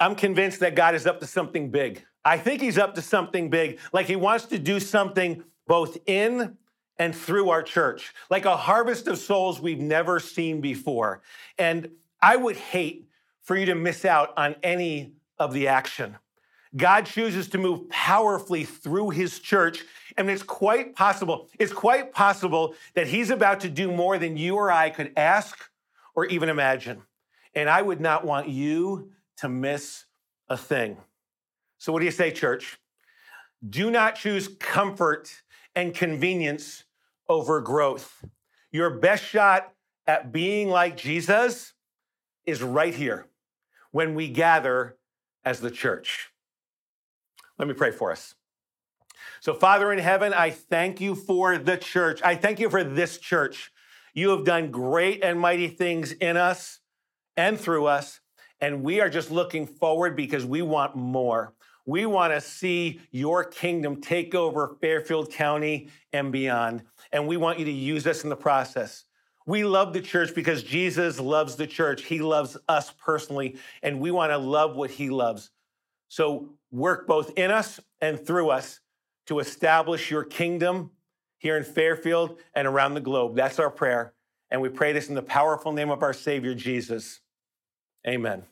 I'm 0.00 0.14
convinced 0.14 0.60
that 0.60 0.74
God 0.74 0.94
is 0.94 1.06
up 1.06 1.20
to 1.20 1.26
something 1.26 1.70
big. 1.70 2.04
I 2.24 2.38
think 2.38 2.60
He's 2.60 2.78
up 2.78 2.94
to 2.94 3.02
something 3.02 3.50
big, 3.50 3.78
like 3.92 4.06
He 4.06 4.16
wants 4.16 4.46
to 4.46 4.58
do 4.58 4.80
something 4.80 5.42
both 5.66 5.98
in 6.06 6.56
and 6.98 7.14
through 7.14 7.50
our 7.50 7.62
church, 7.62 8.12
like 8.30 8.44
a 8.44 8.56
harvest 8.56 9.08
of 9.08 9.18
souls 9.18 9.60
we've 9.60 9.80
never 9.80 10.20
seen 10.20 10.60
before. 10.60 11.22
And 11.58 11.90
I 12.22 12.36
would 12.36 12.56
hate 12.56 13.08
for 13.42 13.56
you 13.56 13.66
to 13.66 13.74
miss 13.74 14.04
out 14.04 14.32
on 14.36 14.56
any 14.62 15.12
of 15.38 15.52
the 15.52 15.68
action. 15.68 16.16
God 16.76 17.06
chooses 17.06 17.48
to 17.50 17.58
move 17.58 17.88
powerfully 17.88 18.64
through 18.64 19.10
his 19.10 19.38
church, 19.38 19.84
and 20.16 20.28
it's 20.28 20.42
quite 20.42 20.94
possible, 20.94 21.48
it's 21.58 21.72
quite 21.72 22.12
possible 22.12 22.74
that 22.94 23.06
he's 23.06 23.30
about 23.30 23.60
to 23.60 23.68
do 23.68 23.92
more 23.92 24.18
than 24.18 24.36
you 24.36 24.56
or 24.56 24.70
I 24.70 24.90
could 24.90 25.12
ask 25.16 25.56
or 26.14 26.26
even 26.26 26.48
imagine. 26.48 27.02
And 27.54 27.68
I 27.68 27.82
would 27.82 28.00
not 28.00 28.24
want 28.24 28.48
you 28.48 29.12
to 29.38 29.48
miss 29.48 30.04
a 30.48 30.56
thing. 30.56 30.96
So, 31.78 31.92
what 31.92 32.00
do 32.00 32.04
you 32.04 32.10
say, 32.10 32.32
church? 32.32 32.78
Do 33.68 33.90
not 33.90 34.16
choose 34.16 34.48
comfort 34.48 35.42
and 35.74 35.94
convenience 35.94 36.84
over 37.28 37.60
growth. 37.60 38.24
Your 38.70 38.90
best 38.90 39.24
shot 39.24 39.72
at 40.06 40.32
being 40.32 40.68
like 40.68 40.96
Jesus 40.96 41.72
is 42.44 42.62
right 42.62 42.94
here 42.94 43.26
when 43.90 44.14
we 44.14 44.28
gather 44.28 44.96
as 45.44 45.60
the 45.60 45.70
church. 45.70 46.30
Let 47.58 47.68
me 47.68 47.74
pray 47.74 47.90
for 47.90 48.10
us. 48.10 48.34
So, 49.40 49.54
Father 49.54 49.92
in 49.92 49.98
heaven, 49.98 50.32
I 50.32 50.50
thank 50.50 51.00
you 51.00 51.14
for 51.14 51.58
the 51.58 51.76
church. 51.76 52.20
I 52.22 52.34
thank 52.34 52.58
you 52.58 52.68
for 52.68 52.82
this 52.82 53.18
church. 53.18 53.72
You 54.12 54.30
have 54.30 54.44
done 54.44 54.70
great 54.70 55.22
and 55.22 55.38
mighty 55.38 55.68
things 55.68 56.12
in 56.12 56.36
us 56.36 56.80
and 57.36 57.58
through 57.58 57.86
us, 57.86 58.20
and 58.60 58.82
we 58.82 59.00
are 59.00 59.10
just 59.10 59.30
looking 59.30 59.66
forward 59.66 60.16
because 60.16 60.46
we 60.46 60.62
want 60.62 60.96
more. 60.96 61.54
We 61.86 62.06
want 62.06 62.32
to 62.32 62.40
see 62.40 63.00
your 63.10 63.44
kingdom 63.44 64.00
take 64.00 64.34
over 64.34 64.76
Fairfield 64.80 65.30
County 65.30 65.90
and 66.12 66.32
beyond. 66.32 66.82
And 67.12 67.28
we 67.28 67.36
want 67.36 67.58
you 67.58 67.64
to 67.66 67.70
use 67.70 68.06
us 68.06 68.24
in 68.24 68.30
the 68.30 68.36
process. 68.36 69.04
We 69.46 69.64
love 69.64 69.92
the 69.92 70.00
church 70.00 70.34
because 70.34 70.62
Jesus 70.62 71.20
loves 71.20 71.56
the 71.56 71.66
church. 71.66 72.04
He 72.04 72.20
loves 72.20 72.56
us 72.68 72.90
personally, 72.92 73.58
and 73.82 74.00
we 74.00 74.10
want 74.10 74.32
to 74.32 74.38
love 74.38 74.76
what 74.76 74.90
he 74.90 75.10
loves. 75.10 75.50
So 76.08 76.54
work 76.74 77.06
both 77.06 77.30
in 77.36 77.50
us 77.50 77.78
and 78.00 78.24
through 78.26 78.50
us 78.50 78.80
to 79.26 79.38
establish 79.38 80.10
your 80.10 80.24
kingdom 80.24 80.90
here 81.38 81.56
in 81.56 81.62
Fairfield 81.62 82.38
and 82.54 82.66
around 82.66 82.94
the 82.94 83.00
globe. 83.00 83.36
That's 83.36 83.58
our 83.58 83.70
prayer. 83.70 84.12
And 84.50 84.60
we 84.60 84.68
pray 84.68 84.92
this 84.92 85.08
in 85.08 85.14
the 85.14 85.22
powerful 85.22 85.72
name 85.72 85.90
of 85.90 86.02
our 86.02 86.12
Savior, 86.12 86.54
Jesus. 86.54 87.20
Amen. 88.06 88.42